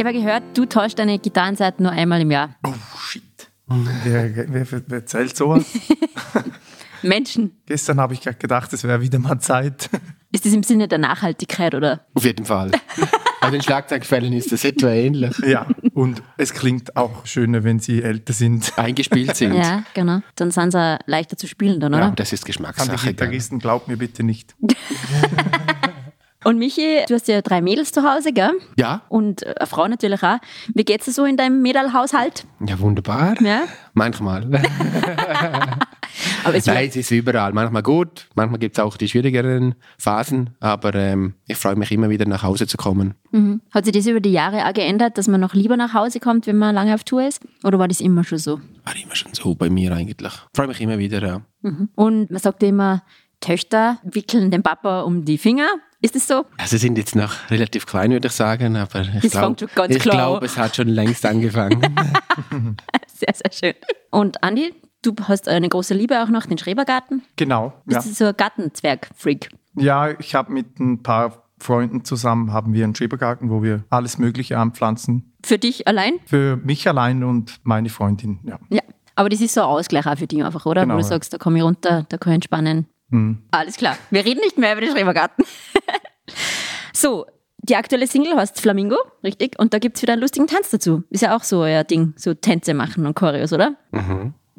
Ich 0.00 0.06
habe 0.06 0.16
gehört, 0.16 0.42
du 0.54 0.64
tauschst 0.64 0.98
deine 0.98 1.18
Gitarrenseiten 1.18 1.82
nur 1.82 1.92
einmal 1.92 2.22
im 2.22 2.30
Jahr. 2.30 2.56
Oh, 2.66 2.72
shit. 2.98 3.22
Wer, 3.66 4.34
wer, 4.50 4.66
wer 4.70 4.98
erzählt 4.98 5.36
sowas? 5.36 5.66
Menschen, 7.02 7.60
Gestern 7.66 8.00
habe 8.00 8.14
ich 8.14 8.22
gerade 8.22 8.38
gedacht, 8.38 8.72
es 8.72 8.82
wäre 8.82 9.02
wieder 9.02 9.18
mal 9.18 9.38
Zeit. 9.40 9.90
ist 10.32 10.46
das 10.46 10.54
im 10.54 10.62
Sinne 10.62 10.88
der 10.88 10.96
Nachhaltigkeit 10.96 11.74
oder? 11.74 12.06
Auf 12.14 12.24
jeden 12.24 12.46
Fall. 12.46 12.70
Bei 13.42 13.50
den 13.50 13.60
Schlagzeugfällen 13.60 14.32
ist 14.32 14.52
das 14.52 14.64
etwa 14.64 14.88
ähnlich. 14.88 15.36
ja, 15.46 15.66
und 15.92 16.22
es 16.38 16.54
klingt 16.54 16.96
auch 16.96 17.26
schöner, 17.26 17.62
wenn 17.62 17.78
sie 17.78 18.02
älter 18.02 18.32
sind. 18.32 18.72
Eingespielt 18.78 19.36
sind. 19.36 19.52
Ja, 19.52 19.82
genau. 19.92 20.20
Dann 20.34 20.50
sind 20.50 20.70
sie 20.70 20.98
leichter 21.04 21.36
zu 21.36 21.46
spielen 21.46 21.78
dann, 21.78 21.92
oder? 21.92 22.04
Ja, 22.04 22.10
das 22.12 22.32
ist 22.32 22.40
An 22.40 22.44
die 22.44 22.52
Geschmackssache. 22.52 23.06
Gitarristen, 23.08 23.58
glaubt 23.58 23.86
mir 23.88 23.98
bitte 23.98 24.22
nicht. 24.22 24.54
Und 26.44 26.58
Michi, 26.58 27.00
du 27.06 27.14
hast 27.14 27.28
ja 27.28 27.42
drei 27.42 27.60
Mädels 27.60 27.92
zu 27.92 28.02
Hause, 28.02 28.32
gell? 28.32 28.52
Ja, 28.78 29.02
Und 29.10 29.42
äh, 29.42 29.54
eine 29.58 29.66
Frau 29.66 29.86
natürlich 29.86 30.22
auch. 30.22 30.38
Wie 30.74 30.84
geht's 30.84 31.04
dir 31.04 31.12
so 31.12 31.24
in 31.24 31.36
deinem 31.36 31.60
Mädelhaushalt? 31.60 32.46
ja, 32.66 32.78
wunderbar. 32.80 33.34
Ja? 33.42 33.64
Manchmal. 33.92 34.48
Aber 36.44 36.54
es 36.56 36.66
Nein, 36.66 36.88
es 36.88 36.96
ist 36.96 37.10
überall. 37.10 37.52
Manchmal 37.52 37.82
gut, 37.82 38.28
manchmal 38.34 38.58
gibt 38.58 38.76
es 38.78 38.82
auch 38.82 38.96
die 38.96 39.08
schwierigeren 39.08 39.74
Phasen, 39.98 40.50
aber 40.58 40.94
ähm, 40.94 41.34
ich 41.46 41.56
freue 41.56 41.76
mich 41.76 41.92
immer 41.92 42.10
wieder 42.10 42.26
nach 42.26 42.42
Hause 42.42 42.66
zu 42.66 42.76
kommen. 42.76 43.14
mhm. 43.30 43.60
Hat 43.70 43.84
sich 43.84 43.94
das 43.94 44.06
über 44.06 44.20
die 44.20 44.32
Jahre 44.32 44.66
auch 44.66 44.72
geändert, 44.72 45.18
dass 45.18 45.28
man 45.28 45.40
noch 45.40 45.54
lieber 45.54 45.76
nach 45.76 45.94
Hause 45.94 46.20
kommt, 46.20 46.46
wenn 46.46 46.58
man 46.58 46.74
lange 46.74 46.94
auf 46.94 47.04
Tour 47.04 47.26
ist? 47.26 47.42
Oder 47.62 47.78
war 47.78 47.88
das 47.88 48.00
immer 48.00 48.24
schon 48.24 48.38
so? 48.38 48.60
War 48.84 48.96
immer 49.02 49.14
schon 49.14 49.34
so 49.34 49.54
bei 49.54 49.70
mir 49.70 49.92
eigentlich. 49.92 50.32
Freue 50.54 50.66
mich 50.68 50.80
immer 50.80 50.98
wieder, 50.98 51.22
ja. 51.22 51.42
Und 51.94 52.30
man 52.30 52.40
sagt 52.40 52.62
immer, 52.62 53.02
Töchter 53.40 53.98
wickeln 54.02 54.50
den 54.50 54.62
Papa 54.62 55.02
um 55.02 55.24
die 55.24 55.38
Finger. 55.38 55.66
Ist 56.02 56.14
das 56.14 56.26
so? 56.26 56.46
Also 56.56 56.78
sind 56.78 56.96
jetzt 56.96 57.14
noch 57.14 57.50
relativ 57.50 57.84
klein, 57.86 58.10
würde 58.10 58.28
ich 58.28 58.32
sagen, 58.32 58.76
aber 58.76 59.02
ich 59.22 59.30
glaube, 59.30 59.66
glaub, 59.98 60.42
es 60.42 60.56
hat 60.56 60.76
schon 60.76 60.88
längst 60.88 61.26
angefangen. 61.26 61.80
Sehr, 63.14 63.34
sehr 63.34 63.52
schön. 63.52 63.74
Und 64.10 64.42
Andi, 64.42 64.72
du 65.02 65.14
hast 65.28 65.46
eine 65.46 65.68
große 65.68 65.92
Liebe 65.92 66.22
auch 66.22 66.28
noch, 66.28 66.46
den 66.46 66.56
Schrebergarten. 66.56 67.22
Genau. 67.36 67.74
Ja, 67.86 67.98
Bist 67.98 68.08
du 68.08 68.14
so 68.14 68.24
ein 68.26 68.36
Gartenzwerg-Freak? 68.36 69.50
ja 69.76 70.18
ich 70.18 70.34
habe 70.34 70.52
mit 70.52 70.80
ein 70.80 71.02
paar 71.02 71.44
Freunden 71.58 72.04
zusammen 72.04 72.52
haben 72.54 72.72
wir 72.72 72.84
einen 72.84 72.94
Schrebergarten, 72.94 73.50
wo 73.50 73.62
wir 73.62 73.84
alles 73.90 74.16
Mögliche 74.16 74.56
anpflanzen. 74.58 75.34
Für 75.44 75.58
dich 75.58 75.86
allein? 75.86 76.14
Für 76.24 76.56
mich 76.56 76.88
allein 76.88 77.22
und 77.22 77.60
meine 77.62 77.90
Freundin. 77.90 78.40
Ja. 78.44 78.58
Ja. 78.70 78.80
Aber 79.16 79.28
das 79.28 79.42
ist 79.42 79.52
so 79.52 79.60
ein 79.60 79.66
Ausgleich 79.66 80.06
auch 80.06 80.16
für 80.16 80.26
dich 80.26 80.42
einfach, 80.42 80.64
oder? 80.64 80.82
Genau, 80.82 80.94
Wo 80.94 80.98
du 80.98 81.04
ja. 81.04 81.08
sagst, 81.08 81.34
da 81.34 81.36
komme 81.36 81.58
ich 81.58 81.64
runter, 81.64 82.06
da 82.08 82.16
kann 82.16 82.32
ich 82.32 82.36
entspannen. 82.36 82.86
Mhm. 83.10 83.42
Alles 83.50 83.76
klar. 83.76 83.96
Wir 84.10 84.24
reden 84.24 84.40
nicht 84.40 84.58
mehr 84.58 84.72
über 84.72 84.80
den 84.80 84.90
Schrebergarten. 84.90 85.44
so, 86.92 87.26
die 87.58 87.76
aktuelle 87.76 88.06
Single 88.06 88.36
heißt 88.36 88.60
Flamingo, 88.60 88.96
richtig? 89.22 89.58
Und 89.58 89.74
da 89.74 89.78
gibt 89.78 89.96
es 89.96 90.02
wieder 90.02 90.14
einen 90.14 90.22
lustigen 90.22 90.46
Tanz 90.46 90.70
dazu. 90.70 91.04
Ist 91.10 91.22
ja 91.22 91.36
auch 91.36 91.42
so 91.42 91.60
euer 91.60 91.84
Ding, 91.84 92.14
so 92.16 92.34
Tänze 92.34 92.74
machen 92.74 93.06
und 93.06 93.14
Choreos, 93.14 93.52
oder? 93.52 93.76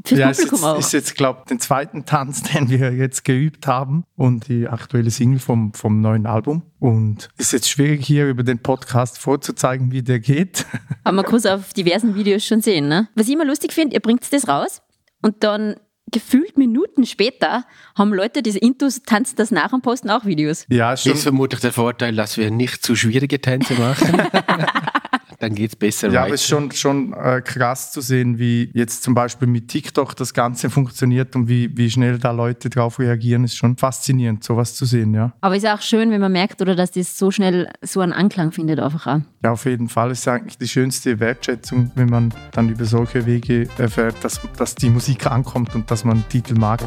Fürs 0.06 0.20
Ja, 0.20 0.30
ist 0.30 0.38
Publikum 0.38 0.60
jetzt, 0.60 0.66
auch. 0.68 0.80
ist 0.80 0.94
jetzt 0.94 1.16
glaube 1.16 1.40
ich, 1.42 1.46
den 1.50 1.60
zweiten 1.60 2.06
Tanz, 2.06 2.44
den 2.54 2.70
wir 2.70 2.94
jetzt 2.94 3.24
geübt 3.26 3.68
haben 3.68 4.04
und 4.16 4.48
die 4.48 4.68
aktuelle 4.68 5.12
Single 5.12 5.40
vom, 5.40 5.74
vom 5.74 6.02
neuen 6.02 6.26
Album. 6.26 6.64
Und 6.80 7.30
ist 7.38 7.54
jetzt 7.54 7.70
schwierig 7.70 8.06
hier 8.06 8.28
über 8.28 8.44
den 8.44 8.60
Podcast 8.60 9.18
vorzuzeigen, 9.18 9.92
wie 9.92 10.04
der 10.04 10.20
geht. 10.20 10.66
Haben 11.06 11.16
wir 11.18 11.24
kurz 11.24 11.46
auf 11.46 11.74
diversen 11.74 12.16
Videos 12.16 12.46
schon 12.46 12.62
sehen, 12.62 12.88
ne? 12.88 13.08
Was 13.16 13.28
ich 13.28 13.34
immer 13.34 13.46
lustig 13.46 13.74
finde, 13.74 13.96
ihr 13.96 14.02
bringt 14.02 14.32
das 14.32 14.48
raus 14.48 14.82
und 15.22 15.44
dann 15.44 15.76
gefühlt 16.12 16.58
Minuten 16.58 17.06
später 17.06 17.66
haben 17.96 18.14
Leute 18.14 18.44
diese 18.44 18.60
Intus 18.60 19.02
tanzt 19.04 19.40
das 19.40 19.52
nach 19.52 19.74
und 19.74 19.82
posten 19.82 20.10
auch 20.10 20.26
Videos. 20.26 20.66
Ja, 20.70 20.94
ist 20.94 21.06
Das 21.06 21.14
ist 21.16 21.24
vermutlich 21.24 21.62
der 21.62 21.72
Vorteil, 21.72 22.16
dass 22.16 22.38
wir 22.38 22.52
nicht 22.52 22.84
zu 22.84 22.96
schwierige 22.96 23.42
Tänze 23.42 23.74
machen. 23.76 24.22
Dann 25.42 25.56
geht 25.56 25.72
es 25.72 25.76
besser 25.76 26.10
ja, 26.10 26.20
aber 26.20 26.26
weiter. 26.26 26.36
es 26.36 26.42
ist 26.42 26.48
schon, 26.48 26.72
schon 26.72 27.14
äh, 27.14 27.42
krass 27.42 27.92
zu 27.92 28.00
sehen, 28.02 28.38
wie 28.38 28.70
jetzt 28.76 29.02
zum 29.02 29.16
Beispiel 29.16 29.48
mit 29.48 29.70
TikTok 29.70 30.16
das 30.16 30.36
Ganze 30.36 30.70
funktioniert 30.70 31.36
und 31.36 31.48
wie, 31.48 31.76
wie 31.76 31.90
schnell 31.90 32.20
da 32.20 32.30
Leute 32.30 32.70
drauf 32.70 33.00
reagieren, 33.00 33.44
ist 33.44 33.56
schon 33.56 33.76
faszinierend, 33.76 34.44
sowas 34.44 34.76
zu 34.76 34.86
sehen, 34.86 35.16
ja. 35.16 35.34
Aber 35.42 35.56
ist 35.56 35.66
auch 35.66 35.82
schön, 35.82 36.12
wenn 36.12 36.22
man 36.22 36.32
merkt, 36.32 36.62
oder 36.62 36.76
dass 36.76 36.92
das 36.92 37.18
so 37.18 37.32
schnell 37.32 37.72
so 37.82 38.02
einen 38.02 38.14
Anklang 38.14 38.52
findet 38.52 38.80
einfach 38.80 39.08
auch. 39.08 39.22
Ja, 39.44 39.54
auf 39.54 39.66
jeden 39.66 39.90
Fall 39.90 40.12
ist 40.12 40.28
eigentlich 40.28 40.60
die 40.60 40.68
schönste 40.68 41.20
Wertschätzung, 41.20 41.92
wenn 41.96 42.10
man 42.10 42.32
dann 42.52 42.70
über 42.70 42.86
solche 42.86 43.26
Wege 43.26 43.68
erfährt, 43.80 44.18
dass, 44.22 44.40
dass 44.58 44.76
die 44.76 44.92
Musik 44.92 45.26
ankommt 45.26 45.74
und 45.74 45.90
dass 45.90 46.04
man 46.04 46.18
einen 46.18 46.30
Titel 46.30 46.54
mag. 46.54 46.82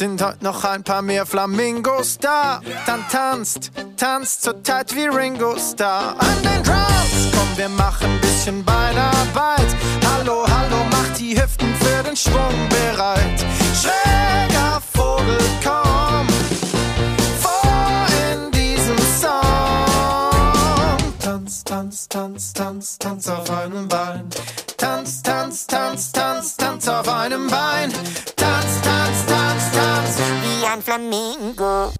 Sind 0.00 0.22
heute 0.22 0.42
noch 0.42 0.64
ein 0.64 0.82
paar 0.82 1.02
mehr 1.02 1.26
Flamingos 1.26 2.16
da? 2.16 2.62
Dann 2.86 3.04
tanzt, 3.10 3.70
tanzt 3.98 4.42
zur 4.42 4.64
Zeit 4.64 4.96
wie 4.96 5.04
Ringo 5.04 5.54
Starr. 5.58 6.16
An 6.18 6.42
den 6.42 6.62
Drums, 6.62 7.28
komm, 7.34 7.58
wir 7.58 7.68
machen 7.68 8.18
bisschen 8.22 8.64
Beinarbeit. 8.64 9.66
Hallo, 10.10 10.46
hallo, 10.48 10.86
mach 10.90 11.18
die 11.18 11.38
Hüften 11.38 11.74
für 11.74 12.02
den 12.02 12.16
Schwung 12.16 12.54
bereit. 12.70 13.44
Schräger 13.78 14.80
Vogel, 14.90 15.36
komm, 15.62 16.26
vor 17.38 18.06
in 18.32 18.50
diesem 18.52 18.96
Song. 19.20 20.96
Tanz, 21.22 21.62
tanz, 21.62 22.08
tanz, 22.08 22.52
tanz, 22.54 22.98
tanz 22.98 23.28
auf 23.28 23.50
einem 23.50 23.86
Bein. 23.86 24.30
Tanz, 24.78 25.22
tanz, 25.22 25.66
tanz, 25.66 26.10
tanz, 26.10 26.56
tanz 26.56 26.88
auf 26.88 27.06
einem 27.06 27.48
Bein. 27.48 27.92
Tanz, 28.34 28.80
tanz, 28.82 28.99
tanz, 30.10 30.16
tanz. 30.16 30.42
Wie 30.42 30.66
ein 30.66 30.82
Flamingo. 30.82 31.92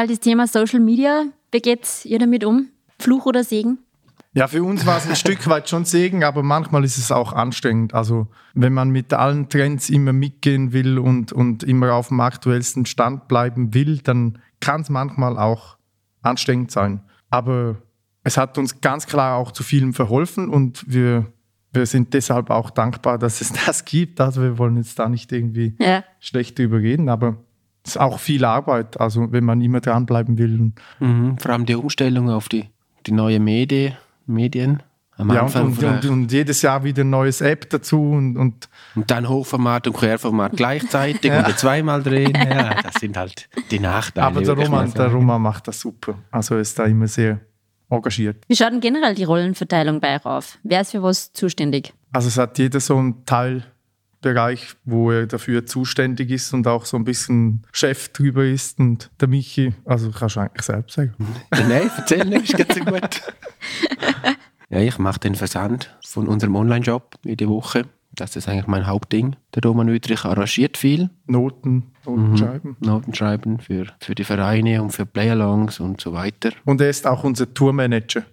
Generell 0.00 0.16
das 0.16 0.20
Thema 0.20 0.46
Social 0.46 0.80
Media, 0.80 1.24
wie 1.52 1.60
geht 1.60 2.06
ihr 2.06 2.18
damit 2.18 2.42
um? 2.42 2.68
Fluch 2.98 3.26
oder 3.26 3.44
Segen? 3.44 3.80
Ja, 4.32 4.48
für 4.48 4.62
uns 4.62 4.86
war 4.86 4.96
es 4.96 5.06
ein 5.06 5.14
Stück 5.24 5.46
weit 5.46 5.68
schon 5.68 5.84
Segen, 5.84 6.24
aber 6.24 6.42
manchmal 6.42 6.84
ist 6.84 6.96
es 6.96 7.12
auch 7.12 7.34
anstrengend. 7.34 7.92
Also 7.92 8.26
wenn 8.54 8.72
man 8.72 8.88
mit 8.88 9.12
allen 9.12 9.50
Trends 9.50 9.90
immer 9.90 10.14
mitgehen 10.14 10.72
will 10.72 10.98
und, 10.98 11.32
und 11.34 11.64
immer 11.64 11.92
auf 11.92 12.08
dem 12.08 12.20
aktuellsten 12.20 12.86
Stand 12.86 13.28
bleiben 13.28 13.74
will, 13.74 13.98
dann 13.98 14.38
kann 14.60 14.80
es 14.80 14.88
manchmal 14.88 15.36
auch 15.36 15.76
anstrengend 16.22 16.70
sein. 16.70 17.02
Aber 17.28 17.76
es 18.24 18.38
hat 18.38 18.56
uns 18.56 18.80
ganz 18.80 19.06
klar 19.06 19.36
auch 19.36 19.52
zu 19.52 19.62
vielem 19.62 19.92
verholfen 19.92 20.48
und 20.48 20.82
wir, 20.86 21.26
wir 21.74 21.84
sind 21.84 22.14
deshalb 22.14 22.48
auch 22.48 22.70
dankbar, 22.70 23.18
dass 23.18 23.42
es 23.42 23.52
das 23.66 23.84
gibt. 23.84 24.18
Also 24.18 24.40
wir 24.40 24.56
wollen 24.56 24.78
jetzt 24.78 24.98
da 24.98 25.10
nicht 25.10 25.30
irgendwie 25.30 25.76
Ja. 25.78 26.04
schlecht 26.20 26.58
drüber 26.58 26.78
reden, 26.78 27.10
aber 27.10 27.36
ist 27.90 28.00
auch 28.00 28.18
viel 28.18 28.44
Arbeit, 28.44 29.00
also 29.00 29.32
wenn 29.32 29.44
man 29.44 29.60
immer 29.60 29.80
dranbleiben 29.80 30.38
will. 30.38 30.72
Mhm. 30.98 31.38
Vor 31.38 31.50
allem 31.50 31.66
die 31.66 31.74
Umstellung 31.74 32.30
auf 32.30 32.48
die, 32.48 32.68
die 33.06 33.12
neue 33.12 33.40
Medi 33.40 33.92
Medien. 34.26 34.82
Am 35.16 35.28
Ja, 35.28 35.40
und, 35.40 35.46
Anfang 35.56 35.66
und, 35.66 35.84
und, 35.84 36.04
und 36.06 36.32
jedes 36.32 36.62
Jahr 36.62 36.82
wieder 36.82 37.04
ein 37.04 37.10
neues 37.10 37.42
App 37.42 37.68
dazu 37.68 38.00
und, 38.00 38.38
und 38.38 38.68
Und 38.94 39.10
dann 39.10 39.28
Hochformat 39.28 39.86
und 39.86 39.92
Querformat 39.92 40.52
gleichzeitig 40.56 41.30
und 41.46 41.58
zweimal 41.58 42.02
drehen. 42.02 42.32
Ja, 42.34 42.74
das 42.82 42.94
sind 43.00 43.16
halt 43.16 43.48
die 43.70 43.80
Nachteile. 43.80 44.26
Aber 44.26 44.40
der 44.40 44.54
Roman, 44.54 44.92
der. 44.94 45.08
Roman 45.08 45.42
macht 45.42 45.68
das 45.68 45.80
super. 45.80 46.14
Also 46.30 46.56
ist 46.56 46.78
da 46.78 46.84
immer 46.84 47.06
sehr 47.06 47.40
engagiert. 47.90 48.44
Wie 48.48 48.56
schaut 48.56 48.72
denn 48.72 48.80
generell 48.80 49.14
die 49.14 49.24
Rollenverteilung 49.24 50.00
bei 50.00 50.16
euch 50.16 50.24
auf? 50.24 50.58
Wer 50.62 50.80
ist 50.80 50.92
für 50.92 51.02
was 51.02 51.32
zuständig? 51.32 51.92
Also 52.12 52.28
es 52.28 52.38
hat 52.38 52.58
jeder 52.58 52.80
so 52.80 52.96
einen 52.96 53.26
Teil, 53.26 53.64
Bereich, 54.20 54.74
wo 54.84 55.10
er 55.10 55.26
dafür 55.26 55.66
zuständig 55.66 56.30
ist 56.30 56.52
und 56.52 56.66
auch 56.66 56.84
so 56.84 56.96
ein 56.96 57.04
bisschen 57.04 57.62
Chef 57.72 58.10
drüber 58.10 58.44
ist. 58.44 58.78
Und 58.78 59.10
der 59.20 59.28
Michi, 59.28 59.72
also 59.84 60.10
kannst 60.10 60.36
du 60.36 60.40
eigentlich 60.40 60.66
selbst 60.66 60.94
sagen. 60.94 61.14
Nein, 61.50 61.90
erzähl 61.96 62.24
nicht, 62.24 62.52
ist 62.52 62.58
ganz 62.58 62.74
so 62.74 62.84
gut. 62.84 63.22
ja, 64.68 64.80
ich 64.80 64.98
mache 64.98 65.20
den 65.20 65.34
Versand 65.34 65.96
von 66.04 66.28
unserem 66.28 66.54
Online-Job 66.56 67.16
jede 67.24 67.48
Woche. 67.48 67.86
Das 68.12 68.36
ist 68.36 68.48
eigentlich 68.48 68.66
mein 68.66 68.86
Hauptding. 68.86 69.36
Der 69.54 69.62
Roman 69.62 69.88
Wüttrich 69.88 70.24
arrangiert 70.24 70.76
viel. 70.76 71.10
Noten, 71.26 71.92
Noten 72.04 72.36
schreiben. 72.36 72.76
Noten 72.80 73.14
schreiben 73.14 73.60
für, 73.60 73.86
für 74.00 74.14
die 74.14 74.24
Vereine 74.24 74.82
und 74.82 74.90
für 74.90 75.06
Playalongs 75.06 75.80
und 75.80 76.00
so 76.00 76.12
weiter. 76.12 76.50
Und 76.64 76.80
er 76.80 76.90
ist 76.90 77.06
auch 77.06 77.24
unser 77.24 77.54
Tourmanager. 77.54 78.24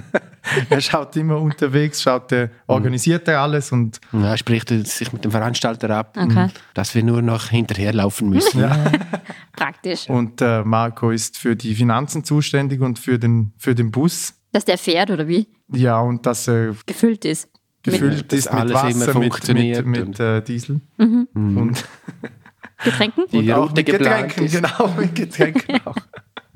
er 0.70 0.80
schaut 0.80 1.16
immer 1.16 1.40
unterwegs, 1.40 2.02
schaut, 2.02 2.32
er, 2.32 2.50
organisiert 2.66 3.28
er 3.28 3.40
alles 3.40 3.72
und 3.72 4.00
Ja, 4.12 4.30
er 4.30 4.36
spricht 4.38 4.68
sich 4.68 5.12
mit 5.12 5.24
dem 5.24 5.30
Veranstalter 5.30 5.90
ab, 5.90 6.16
Okay. 6.20 6.48
dass 6.74 6.94
wir 6.94 7.02
nur 7.02 7.22
noch 7.22 7.48
hinterherlaufen 7.48 8.28
müssen. 8.28 8.64
Praktisch. 9.56 10.08
Und 10.08 10.40
äh, 10.40 10.62
Marco 10.62 11.10
ist 11.10 11.36
für 11.38 11.56
die 11.56 11.74
Finanzen 11.74 12.24
zuständig 12.24 12.80
und 12.80 12.98
für 12.98 13.18
den, 13.18 13.52
für 13.58 13.74
den 13.74 13.90
Bus. 13.90 14.34
Dass 14.52 14.64
der 14.64 14.78
fährt 14.78 15.10
oder 15.10 15.26
wie? 15.28 15.46
Ja, 15.72 16.00
und 16.00 16.24
dass 16.24 16.48
er 16.48 16.74
Gefüllt 16.86 17.24
ist. 17.24 17.48
gefüllt 17.82 18.32
dass 18.32 18.38
ist 18.38 18.52
mit 18.52 18.60
alles 18.60 18.74
Wasser, 18.74 18.88
immer 18.90 19.06
mit, 19.06 19.14
funktioniert 19.14 19.86
mit, 19.86 20.08
mit 20.08 20.20
äh, 20.20 20.42
Diesel. 20.42 20.80
Mhm. 20.96 21.28
Und, 21.34 21.84
Getränken? 22.84 23.24
Die 23.32 23.38
und 23.38 23.52
auch 23.52 23.72
mit 23.74 23.86
Getränken, 23.86 24.44
ist. 24.44 24.54
genau, 24.54 24.88
mit 24.96 25.14
Getränken 25.14 25.80
auch. 25.84 25.96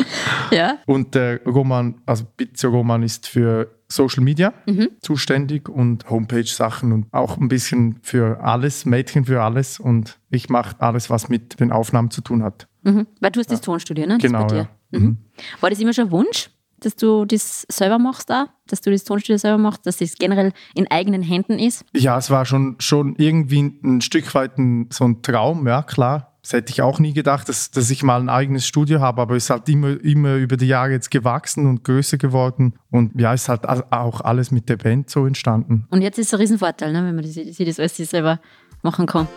Ja. 0.51 0.79
Und 0.87 1.15
der 1.15 1.43
Roman, 1.45 1.95
also 2.05 2.25
Pizzo 2.37 2.69
Roman 2.69 3.03
ist 3.03 3.27
für 3.27 3.71
Social 3.89 4.23
Media 4.23 4.53
zuständig 5.01 5.69
und 5.69 6.09
Homepage-Sachen 6.11 6.93
und 6.93 7.07
auch 7.13 7.39
ein 7.39 7.49
bisschen 7.49 7.99
für 8.03 8.41
alles, 8.43 8.85
Mädchen 8.85 9.25
für 9.25 9.43
alles. 9.43 9.81
Und 9.81 10.19
ich 10.31 10.49
mache 10.51 10.77
alles, 10.81 11.11
was 11.11 11.29
mit 11.29 11.59
den 11.61 11.73
Aufnahmen 11.73 12.11
zu 12.11 12.21
tun 12.21 12.43
hat. 12.43 12.69
Mhm. 12.83 13.07
Weil 13.21 13.31
du 13.31 13.41
hast 13.41 13.51
das 13.51 13.61
Tonstudio, 13.61 14.07
ne? 14.07 14.19
Das 14.19 14.23
Genau, 14.23 14.43
bei 14.43 14.55
dir. 14.55 14.69
ja. 14.91 14.99
Mhm. 14.99 15.17
War 15.61 15.71
das 15.71 15.79
immer 15.79 15.93
schon 15.93 16.07
ein 16.07 16.11
Wunsch, 16.11 16.51
dass 16.81 16.97
du 16.97 17.25
das 17.25 17.67
selber 17.71 17.99
machst 17.99 18.29
da? 18.29 18.49
Dass 18.67 18.81
du 18.81 18.91
das 18.91 19.05
Tonstudio 19.05 19.39
selber 19.39 19.59
machst, 19.59 19.87
dass 19.87 19.99
das 19.99 20.15
generell 20.17 20.53
in 20.75 20.91
eigenen 20.91 21.23
Händen 21.23 21.59
ist? 21.59 21.85
Ja, 21.95 22.19
es 22.19 22.29
war 22.31 22.45
schon, 22.45 22.77
schon 22.79 23.15
irgendwie 23.17 23.61
ein 23.61 24.01
Stück 24.01 24.35
weit 24.35 24.59
ein, 24.59 24.89
so 24.91 25.05
ein 25.05 25.23
Traum, 25.23 25.67
ja 25.67 25.83
klar. 25.83 26.32
Das 26.43 26.55
hätte 26.55 26.73
ich 26.73 26.83
auch 26.83 26.99
nie 26.99 27.13
gedacht, 27.13 27.49
dass, 27.49 27.71
dass 27.71 27.89
ich 27.89 28.03
mal 28.03 28.21
ein 28.21 28.29
eigenes 28.29 28.67
Studio 28.67 29.01
habe, 29.01 29.23
aber 29.23 29.37
es 29.37 29.45
ist 29.45 29.51
halt 29.51 29.69
immer, 29.69 29.91
immer 30.03 30.35
über 30.35 30.57
die 30.57 30.67
Jahre 30.67 30.91
jetzt 30.91 31.13
gewachsen 31.13 31.67
und 31.67 31.85
größer 31.85 32.19
geworden. 32.19 32.75
Und 32.91 33.19
ja, 33.21 33.33
es 33.33 33.43
ist 33.43 33.49
halt 33.49 33.65
auch 33.65 34.21
alles 34.23 34.51
mit 34.51 34.69
der 34.69 34.77
Band 34.77 35.09
so 35.09 35.25
entstanden. 35.25 35.87
Und 35.91 36.03
jetzt 36.03 36.19
ist 36.19 36.27
es 36.27 36.35
ein 36.35 36.41
Riesenvorteil, 36.41 36.93
ne? 36.93 37.05
wenn 37.07 37.15
man 37.15 37.25
das, 37.25 37.35
sich 37.35 37.65
das 37.65 37.79
alles 37.79 37.97
selber 37.97 38.41
machen 38.83 39.07
kann. 39.07 39.29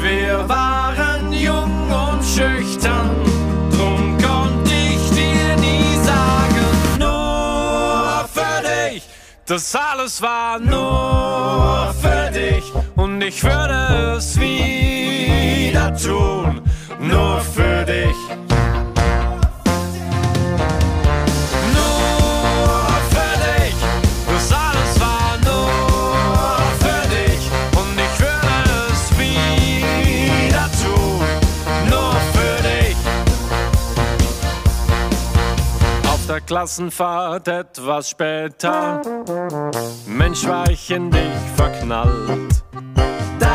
Wir 0.00 0.48
waren 0.48 1.32
jung 1.32 1.90
und 1.90 2.24
schüchtern, 2.24 3.10
drum 3.72 4.16
konnte 4.18 4.70
ich 4.70 5.10
dir 5.10 5.56
nie 5.56 6.04
sagen, 6.04 7.00
nur 7.00 8.28
für 8.28 8.92
dich. 8.92 9.02
Das 9.44 9.74
alles 9.74 10.22
war 10.22 10.60
nur 10.60 11.92
für 11.94 12.30
dich 12.30 12.62
und 12.94 13.20
ich 13.22 13.42
würde 13.42 14.14
es 14.16 14.38
wieder 14.38 14.99
wieder 15.70 15.94
tun, 15.94 16.62
nur 17.00 17.40
für 17.40 17.84
dich. 17.84 18.16
Auf 36.06 36.26
der 36.26 36.40
Klassenfahrt 36.40 37.48
etwas 37.48 38.10
später, 38.10 39.02
Mensch 40.06 40.46
war 40.46 40.68
ich 40.70 40.90
in 40.90 41.10
dich 41.10 41.20
verknallt. 41.56 42.59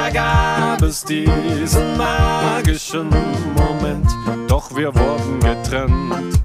Da 0.05 0.11
gab 0.11 0.83
es 0.83 1.03
diesen 1.03 1.97
magischen 1.97 3.09
Moment, 3.55 4.07
doch 4.47 4.69
wir 4.75 4.93
wurden 4.93 5.39
getrennt. 5.39 6.43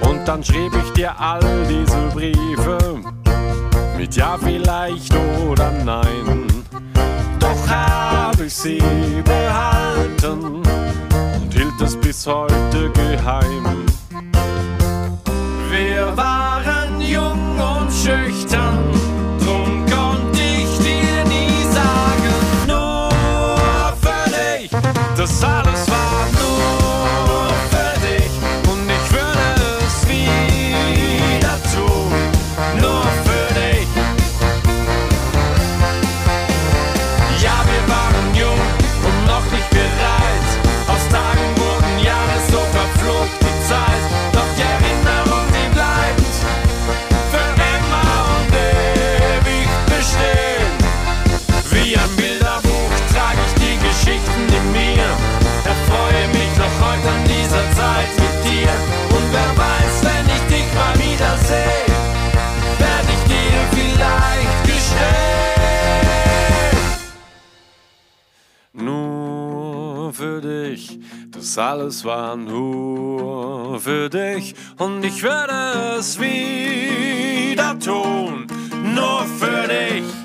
Und 0.00 0.26
dann 0.26 0.42
schrieb 0.42 0.72
ich 0.84 0.92
dir 0.94 1.14
all 1.16 1.40
diese 1.68 1.96
Briefe 2.12 2.98
mit 3.96 4.16
Ja 4.16 4.36
vielleicht 4.36 5.14
oder 5.48 5.70
Nein. 5.84 6.48
Doch 7.38 7.68
habe 7.68 8.46
ich 8.46 8.54
sie 8.54 8.82
behalten 9.24 10.62
und 11.36 11.54
hielt 11.54 11.80
es 11.80 11.94
bis 11.94 12.26
heute 12.26 12.90
geheim. 12.90 13.86
Wir 15.70 16.16
waren 16.16 17.00
jung 17.00 17.60
und 17.60 17.92
schüchtern, 17.92 18.78
das 25.22 25.44
alles 25.44 25.61
für 70.22 70.40
dich, 70.40 71.00
das 71.32 71.58
alles 71.58 72.04
war 72.04 72.36
nur 72.36 73.80
für 73.80 74.08
dich. 74.08 74.54
Und 74.78 75.04
ich 75.04 75.20
würde 75.20 75.96
es 75.98 76.16
wieder 76.20 77.76
tun, 77.80 78.46
nur 78.94 79.24
für 79.40 79.66
dich. 79.66 80.21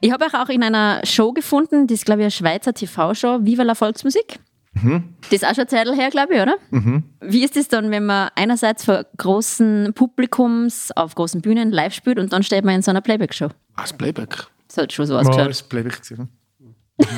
Ich 0.00 0.12
habe 0.12 0.24
euch 0.26 0.34
auch 0.34 0.48
in 0.48 0.62
einer 0.62 1.00
Show 1.04 1.32
gefunden, 1.32 1.86
das 1.86 1.98
ist, 1.98 2.04
glaube 2.06 2.20
ich, 2.20 2.24
eine 2.24 2.30
Schweizer 2.30 2.72
TV-Show, 2.72 3.40
Viva 3.44 3.62
la 3.64 3.74
Volksmusik. 3.74 4.38
Das 4.74 5.32
ist 5.32 5.44
auch 5.44 5.54
schon 5.56 5.66
Zeit 5.66 5.88
her, 5.88 6.10
glaube 6.10 6.34
ich, 6.36 6.40
oder? 6.40 6.56
Wie 7.20 7.42
ist 7.42 7.56
es 7.56 7.66
dann, 7.66 7.90
wenn 7.90 8.06
man 8.06 8.28
einerseits 8.36 8.84
vor 8.84 9.06
großen 9.16 9.92
Publikums 9.94 10.92
auf 10.92 11.16
großen 11.16 11.40
Bühnen 11.40 11.72
live 11.72 11.92
spielt 11.94 12.20
und 12.20 12.32
dann 12.32 12.44
steht 12.44 12.64
man 12.64 12.76
in 12.76 12.82
so 12.82 12.92
einer 12.92 13.00
Playback-Show? 13.00 13.48
Als 13.74 13.92
Playback. 13.92 14.46
Das 14.68 14.76
hat 14.76 14.92
schon 14.92 15.06
so 15.06 15.16
ausgeschaut. 15.18 15.48
das 15.50 15.62
bleibe 15.64 15.88
ich 15.88 16.00
gewesen. 16.00 16.28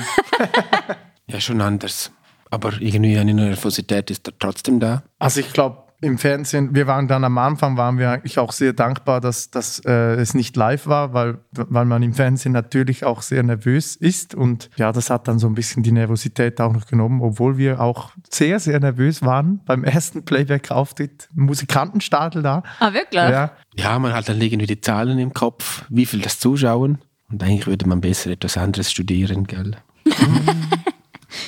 Ja, 1.26 1.38
schon 1.40 1.60
anders. 1.60 2.10
Aber 2.50 2.72
irgendwie 2.80 3.16
eine 3.16 3.32
Nervosität 3.32 4.10
ist 4.10 4.26
da 4.26 4.32
trotzdem 4.36 4.80
da. 4.80 5.04
Also 5.20 5.38
ich 5.40 5.52
glaube, 5.52 5.84
im 6.02 6.18
Fernsehen, 6.18 6.74
wir 6.74 6.86
waren 6.86 7.08
dann 7.08 7.24
am 7.24 7.36
Anfang, 7.36 7.76
waren 7.76 7.98
wir 7.98 8.10
eigentlich 8.10 8.38
auch 8.38 8.52
sehr 8.52 8.72
dankbar, 8.72 9.20
dass, 9.20 9.50
dass 9.50 9.80
äh, 9.80 10.14
es 10.14 10.34
nicht 10.34 10.56
live 10.56 10.86
war, 10.86 11.12
weil, 11.12 11.38
weil 11.52 11.84
man 11.84 12.02
im 12.02 12.14
Fernsehen 12.14 12.52
natürlich 12.52 13.04
auch 13.04 13.20
sehr 13.22 13.42
nervös 13.42 13.96
ist. 13.96 14.34
Und 14.34 14.70
ja, 14.76 14.92
das 14.92 15.10
hat 15.10 15.28
dann 15.28 15.38
so 15.38 15.46
ein 15.46 15.54
bisschen 15.54 15.82
die 15.82 15.92
Nervosität 15.92 16.60
auch 16.60 16.72
noch 16.72 16.86
genommen, 16.86 17.20
obwohl 17.20 17.58
wir 17.58 17.80
auch 17.80 18.12
sehr, 18.30 18.60
sehr 18.60 18.80
nervös 18.80 19.22
waren 19.22 19.60
beim 19.66 19.84
ersten 19.84 20.24
Playback-Auftritt. 20.24 21.28
Musikantenstadel 21.34 22.42
da. 22.42 22.62
Ah, 22.78 22.92
wirklich? 22.94 23.20
Ja, 23.20 23.52
Ja, 23.74 23.98
man 23.98 24.14
hat 24.14 24.28
dann 24.28 24.40
irgendwie 24.40 24.66
die 24.66 24.80
Zahlen 24.80 25.18
im 25.18 25.34
Kopf, 25.34 25.84
wie 25.90 26.06
viel 26.06 26.20
das 26.20 26.38
zuschauen. 26.38 26.98
Und 27.30 27.42
eigentlich 27.42 27.66
würde 27.66 27.86
man 27.88 28.00
besser 28.00 28.30
etwas 28.30 28.56
anderes 28.56 28.90
studieren, 28.90 29.46
gell? 29.46 29.76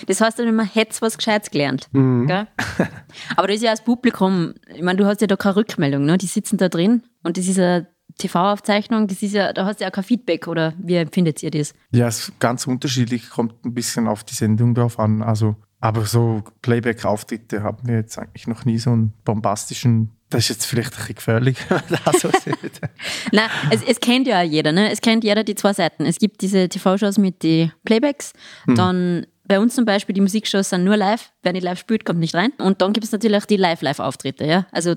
Das 0.07 0.21
heißt 0.21 0.39
dann 0.39 0.49
immer, 0.49 0.65
hätt's 0.65 1.03
was 1.03 1.17
Gescheites 1.17 1.51
gelernt. 1.51 1.89
Gell? 1.93 2.47
Aber 3.37 3.47
das 3.47 3.57
ist 3.57 3.63
ja 3.63 3.71
das 3.71 3.85
Publikum, 3.85 4.55
ich 4.75 4.83
meine, 4.83 4.99
du 4.99 5.07
hast 5.07 5.21
ja 5.21 5.27
da 5.27 5.37
keine 5.37 5.57
Rückmeldung, 5.57 6.05
ne? 6.05 6.19
die 6.19 6.27
sitzen 6.27 6.57
da 6.57 6.69
drin 6.69 7.03
und 7.23 7.37
das 7.37 7.47
ist 7.47 7.59
ja 7.59 7.83
TV-Aufzeichnung, 8.19 9.09
das 9.09 9.23
ist 9.23 9.33
ja, 9.33 9.53
da 9.53 9.65
hast 9.65 9.81
du 9.81 9.85
ja 9.85 9.91
kein 9.91 10.05
Feedback 10.05 10.47
oder 10.49 10.75
wie 10.79 10.97
empfindet 10.97 11.43
ihr 11.43 11.51
das? 11.51 11.75
Ja, 11.93 12.09
es 12.09 12.29
ist 12.29 12.41
ganz 12.41 12.67
unterschiedlich, 12.67 13.31
kommt 13.31 13.65
ein 13.65 13.75
bisschen 13.75 14.09
auf 14.09 14.25
die 14.25 14.35
Sendung 14.35 14.75
drauf 14.75 14.99
an. 14.99 15.23
Also, 15.23 15.57
aber 15.81 16.05
so 16.05 16.43
Playback-Auftritte 16.63 17.63
haben 17.63 17.87
wir 17.87 17.97
jetzt 17.97 18.19
eigentlich 18.19 18.47
noch 18.47 18.65
nie 18.65 18.79
so 18.79 18.91
einen 18.91 19.13
bombastischen. 19.25 20.11
Das 20.31 20.45
ist 20.45 20.49
jetzt 20.51 20.67
vielleicht 20.67 20.93
ein 20.93 20.99
bisschen 20.99 21.15
gefährlich, 21.17 21.59
wenn 21.69 21.81
man 21.91 22.01
das 22.05 22.21
so 22.21 22.31
sieht. 22.31 22.81
Nein, 23.33 23.49
es, 23.71 23.83
es 23.83 24.01
kennt 24.01 24.27
ja 24.27 24.41
auch 24.41 24.45
jeder, 24.45 24.73
ne? 24.73 24.91
Es 24.91 25.01
kennt 25.01 25.25
jeder 25.25 25.45
die 25.45 25.55
zwei 25.55 25.73
Seiten. 25.73 26.07
Es 26.07 26.19
gibt 26.19 26.41
diese 26.43 26.69
TV-Shows 26.69 27.19
mit 27.19 27.43
den 27.43 27.73
Playbacks, 27.85 28.33
dann 28.67 29.27
bei 29.53 29.61
uns 29.61 29.75
zum 29.75 29.85
Beispiel, 29.85 30.15
die 30.15 30.23
Musikshows 30.23 30.71
sind 30.71 30.83
nur 30.83 30.97
live, 30.97 31.31
wer 31.43 31.53
nicht 31.53 31.63
live 31.63 31.79
spielt, 31.79 32.07
kommt 32.07 32.21
nicht 32.21 32.35
rein. 32.35 32.53
Und 32.57 32.81
dann 32.81 32.95
gibt 32.95 33.05
es 33.05 33.13
natürlich 33.13 33.37
auch 33.37 33.45
die 33.45 33.59
Live-Live-Auftritte, 33.59 34.47
ja. 34.47 34.67
Also 34.73 34.95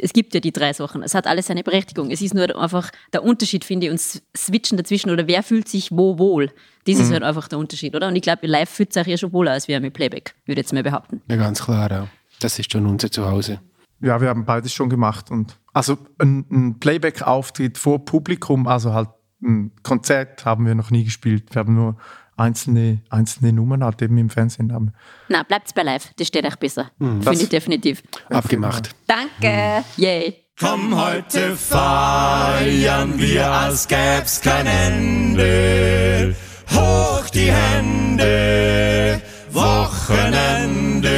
es 0.00 0.14
gibt 0.14 0.32
ja 0.32 0.40
die 0.40 0.50
drei 0.50 0.72
Sachen. 0.72 1.02
Es 1.02 1.14
hat 1.14 1.26
alles 1.26 1.48
seine 1.48 1.62
Berechtigung. 1.62 2.10
Es 2.10 2.22
ist 2.22 2.32
nur 2.32 2.58
einfach 2.58 2.90
der 3.12 3.22
Unterschied, 3.22 3.66
finde 3.66 3.84
ich, 3.84 3.92
und 3.92 4.00
Switchen 4.00 4.78
dazwischen 4.78 5.10
oder 5.10 5.26
wer 5.26 5.42
fühlt 5.42 5.68
sich 5.68 5.90
wo 5.92 6.18
wohl. 6.18 6.50
Das 6.86 6.98
ist 6.98 7.12
halt 7.12 7.22
einfach 7.22 7.48
der 7.48 7.58
Unterschied, 7.58 7.94
oder? 7.94 8.08
Und 8.08 8.16
ich 8.16 8.22
glaube, 8.22 8.46
live 8.46 8.70
fühlt 8.70 8.94
sich 8.94 9.06
ja 9.06 9.18
schon 9.18 9.34
wohler 9.34 9.50
als 9.52 9.68
wir 9.68 9.78
mit 9.78 9.92
Playback, 9.92 10.34
würde 10.46 10.62
ich 10.62 10.64
jetzt 10.64 10.72
mal 10.72 10.82
behaupten. 10.82 11.20
Ja, 11.28 11.36
ganz 11.36 11.62
klar, 11.62 11.90
ja. 11.90 12.08
Das 12.40 12.58
ist 12.58 12.72
schon 12.72 12.86
unser 12.86 13.10
Zuhause. 13.10 13.60
Ja, 14.00 14.22
wir 14.22 14.30
haben 14.30 14.46
beides 14.46 14.72
schon 14.72 14.88
gemacht. 14.88 15.30
Und 15.30 15.58
also 15.74 15.98
ein, 16.16 16.46
ein 16.50 16.78
Playback-Auftritt 16.78 17.76
vor 17.76 18.06
Publikum, 18.06 18.66
also 18.66 18.94
halt 18.94 19.10
ein 19.42 19.72
Konzert 19.82 20.46
haben 20.46 20.64
wir 20.64 20.74
noch 20.74 20.90
nie 20.90 21.04
gespielt. 21.04 21.54
Wir 21.54 21.60
haben 21.60 21.74
nur 21.74 21.98
einzelne, 22.38 23.00
einzelne 23.10 23.52
Nummern 23.52 23.84
halt 23.84 24.00
eben 24.02 24.16
im 24.18 24.30
Fernsehen. 24.30 24.72
Haben. 24.72 24.92
Na, 25.28 25.42
bleibt's 25.42 25.72
bei 25.72 25.82
live. 25.82 26.12
Das 26.16 26.28
steht 26.28 26.44
euch 26.44 26.56
besser. 26.56 26.90
Finde 26.98 27.32
ich 27.32 27.48
definitiv. 27.48 28.02
Abgemacht. 28.30 28.94
Danke. 29.06 29.84
Yay. 29.96 30.44
Komm 30.60 31.00
heute 31.00 31.54
feiern 31.54 33.16
wir, 33.16 33.48
als 33.48 33.86
gäb's 33.86 34.40
kein 34.40 34.66
Ende. 34.66 36.34
Hoch 36.74 37.30
die 37.30 37.52
Hände, 37.52 39.22
Wochenende, 39.52 41.14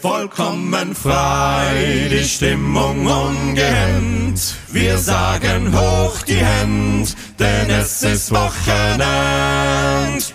vollkommen 0.00 0.94
frei, 0.94 2.08
die 2.10 2.22
Stimmung 2.22 3.06
ungehemmt. 3.06 4.54
Wir 4.70 4.98
sagen 4.98 5.76
hoch 5.76 6.22
die 6.22 6.36
Hände, 6.36 7.10
denn 7.38 7.70
es 7.70 8.02
ist 8.02 8.30
Wochenend. 8.30 10.34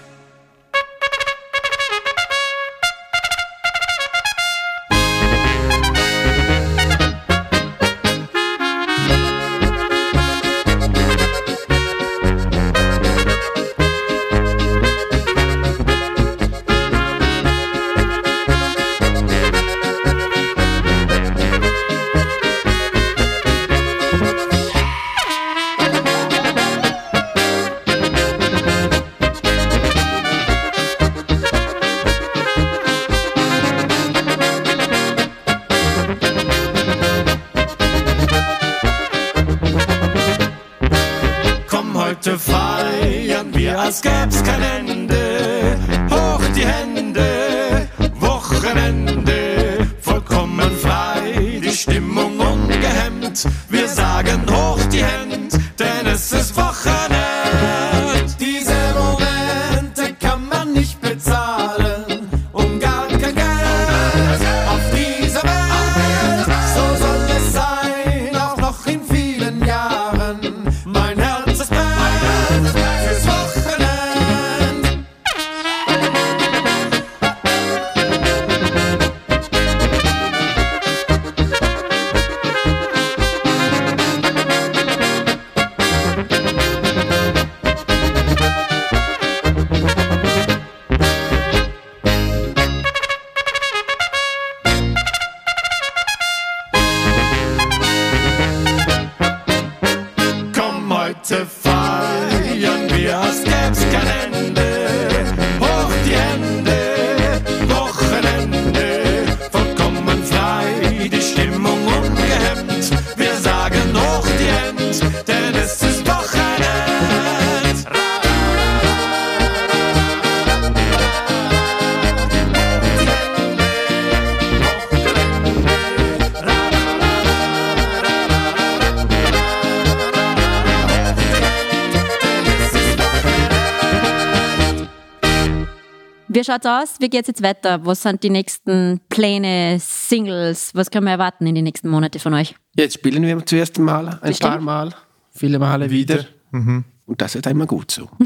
Wie 136.31 136.43
schaut's 136.43 136.65
aus? 136.67 136.95
Wie 136.99 137.09
geht's 137.09 137.27
jetzt 137.27 137.41
weiter? 137.41 137.83
Was 137.85 138.03
sind 138.03 138.21
die 138.21 138.29
nächsten 138.29 139.01
Pläne, 139.09 139.77
Singles? 139.79 140.75
Was 140.75 140.91
können 140.91 141.05
wir 141.05 141.11
erwarten 141.13 141.47
in 141.47 141.55
den 141.55 141.63
nächsten 141.63 141.89
Monaten 141.89 142.19
von 142.19 142.35
euch? 142.35 142.55
Jetzt 142.75 142.93
spielen 142.95 143.23
wir 143.23 143.43
zum 143.43 143.57
ersten 143.57 143.83
Mal, 143.83 144.07
ein 144.09 144.19
Bestimmt. 144.21 144.51
paar 144.51 144.61
Mal, 144.61 144.93
viele 145.31 145.57
Male 145.57 145.89
wieder. 145.89 146.25
Mhm. 146.51 146.83
Und 147.07 147.19
das 147.21 147.33
ist 147.33 147.47
immer 147.47 147.65
gut 147.65 147.91
so. 147.91 148.07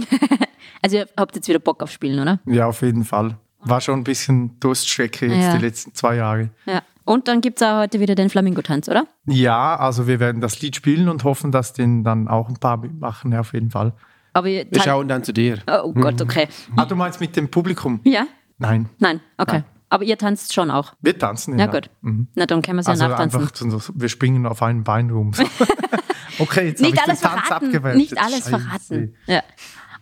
Also 0.86 0.98
ihr 0.98 1.08
habt 1.16 1.34
jetzt 1.38 1.48
wieder 1.48 1.60
Bock 1.60 1.82
auf 1.82 1.90
Spielen, 1.92 2.20
oder? 2.20 2.40
Ja, 2.46 2.66
auf 2.68 2.82
jeden 2.82 3.06
Fall. 3.06 3.38
War 3.60 3.80
schon 3.80 4.02
ein 4.02 4.04
bisschen 4.04 4.60
Durststrecke 4.60 5.28
jetzt 5.28 5.38
Ja. 5.46 5.56
die 5.58 5.64
letzten 5.66 5.94
zwei 5.94 6.18
Jahre. 6.18 6.50
Ja. 6.66 6.82
Und 7.06 7.30
dann 7.30 7.40
gibt's 7.40 7.62
auch 7.62 7.80
heute 7.80 8.02
wieder 8.02 8.16
den 8.16 8.30
Flamingo-Tanz, 8.30 8.90
oder? 8.90 9.06
Ja, 9.26 9.78
also 9.78 10.08
wir 10.08 10.20
werden 10.20 10.42
das 10.42 10.60
Lied 10.62 10.76
spielen 10.76 11.08
und 11.08 11.24
hoffen, 11.24 11.54
dass 11.54 11.72
den 11.72 12.04
dann 12.04 12.28
auch 12.28 12.50
ein 12.50 12.56
paar 12.56 12.76
mitmachen, 12.76 13.32
ja, 13.32 13.40
auf 13.40 13.54
jeden 13.54 13.72
Fall. 13.72 13.94
Aber 14.34 14.48
Wir 14.48 14.66
schauen 14.84 15.08
dann 15.08 15.24
zu 15.24 15.32
dir. 15.34 15.60
Oh 15.68 15.94
Gott, 15.94 16.22
okay. 16.22 16.48
Ah, 16.76 16.86
du 16.86 16.96
meinst 16.96 17.20
mit 17.22 17.36
dem 17.36 17.50
Publikum? 17.50 18.00
Ja? 18.04 18.26
Nein, 18.58 18.90
Nein, 19.00 19.20
okay. 19.38 19.52
Nein. 19.58 19.64
Aber 19.90 20.04
ihr 20.04 20.18
tanzt 20.18 20.54
schon 20.54 20.72
auch. 20.72 20.94
wir 21.02 21.18
tanzen. 21.20 21.60
Ja, 21.60 21.68
gut. 21.68 21.90
Mhm. 22.02 22.28
Na, 22.34 22.48
dann 22.48 22.64
können 22.64 22.78
wir 22.78 22.82
es 22.82 22.88
Also 22.88 23.04
ja 23.04 23.10
nachtanzen. 23.10 23.42
einfach, 23.42 23.56
so- 23.56 23.94
wir 23.96 24.10
springen 24.10 24.46
auf 24.48 24.62
einen 24.64 24.84
Bein 24.84 25.10
rum. 25.12 25.32
Okay, 26.40 26.68
jetzt 26.70 26.82
Nicht 26.82 27.00
habe 27.00 27.04
ich 27.04 27.10
alles 27.10 27.20
den 27.20 27.30
Tanz 27.30 27.48
verraten. 27.48 27.66
abgewählt. 27.68 27.96
Nicht 27.98 28.18
alles 28.18 28.34
Scheiße. 28.46 28.50
verraten. 28.50 29.16
Ja. 29.28 29.44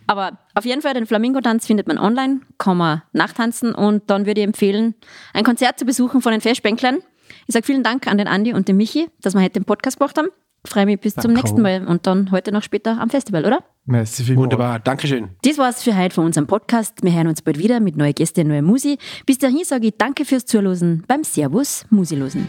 Aber 0.06 0.38
auf 0.54 0.64
jeden 0.64 0.80
Fall, 0.80 0.94
den 0.94 1.04
Flamingo-Tanz 1.06 1.66
findet 1.66 1.86
man 1.86 1.98
online, 1.98 2.40
kann 2.56 2.78
man 2.78 3.02
nachtanzen 3.12 3.74
und 3.74 4.08
dann 4.10 4.24
würde 4.24 4.40
ich 4.40 4.46
empfehlen, 4.46 4.94
ein 5.34 5.44
Konzert 5.44 5.78
zu 5.78 5.84
besuchen 5.84 6.22
von 6.22 6.32
den 6.32 6.40
Festbänklern. 6.40 6.98
Ich 7.46 7.52
sage 7.52 7.66
vielen 7.66 7.82
Dank 7.82 8.06
an 8.06 8.16
den 8.16 8.28
Andi 8.28 8.54
und 8.54 8.66
den 8.66 8.78
Michi, 8.78 9.08
dass 9.20 9.34
wir 9.34 9.42
heute 9.42 9.52
den 9.60 9.64
Podcast 9.64 9.98
gemacht 9.98 10.16
haben. 10.16 10.28
Freue 10.66 10.86
mich 10.86 11.00
bis 11.00 11.14
zum 11.14 11.34
Danke. 11.34 11.40
nächsten 11.40 11.60
Mal 11.60 11.86
und 11.86 12.06
dann 12.06 12.30
heute 12.30 12.50
noch 12.50 12.62
später 12.62 12.98
am 12.98 13.10
Festival, 13.10 13.44
oder? 13.44 13.62
Merci 13.84 14.24
vielmals. 14.24 14.44
Wunderbar, 14.44 14.78
Dankeschön. 14.78 15.30
Das 15.42 15.58
war's 15.58 15.82
für 15.82 15.96
heute 15.96 16.14
von 16.14 16.26
unserem 16.26 16.46
Podcast. 16.46 17.02
Wir 17.02 17.12
hören 17.12 17.26
uns 17.26 17.42
bald 17.42 17.58
wieder 17.58 17.80
mit 17.80 17.96
neuen 17.96 18.14
Gästen, 18.14 18.48
neue 18.48 18.62
Musi. 18.62 18.98
Bis 19.26 19.38
dahin 19.38 19.64
sage 19.64 19.88
ich 19.88 19.94
danke 19.98 20.24
fürs 20.24 20.46
Zuhören 20.46 21.04
beim 21.08 21.24
Servus 21.24 21.84
Musilosen. 21.90 22.46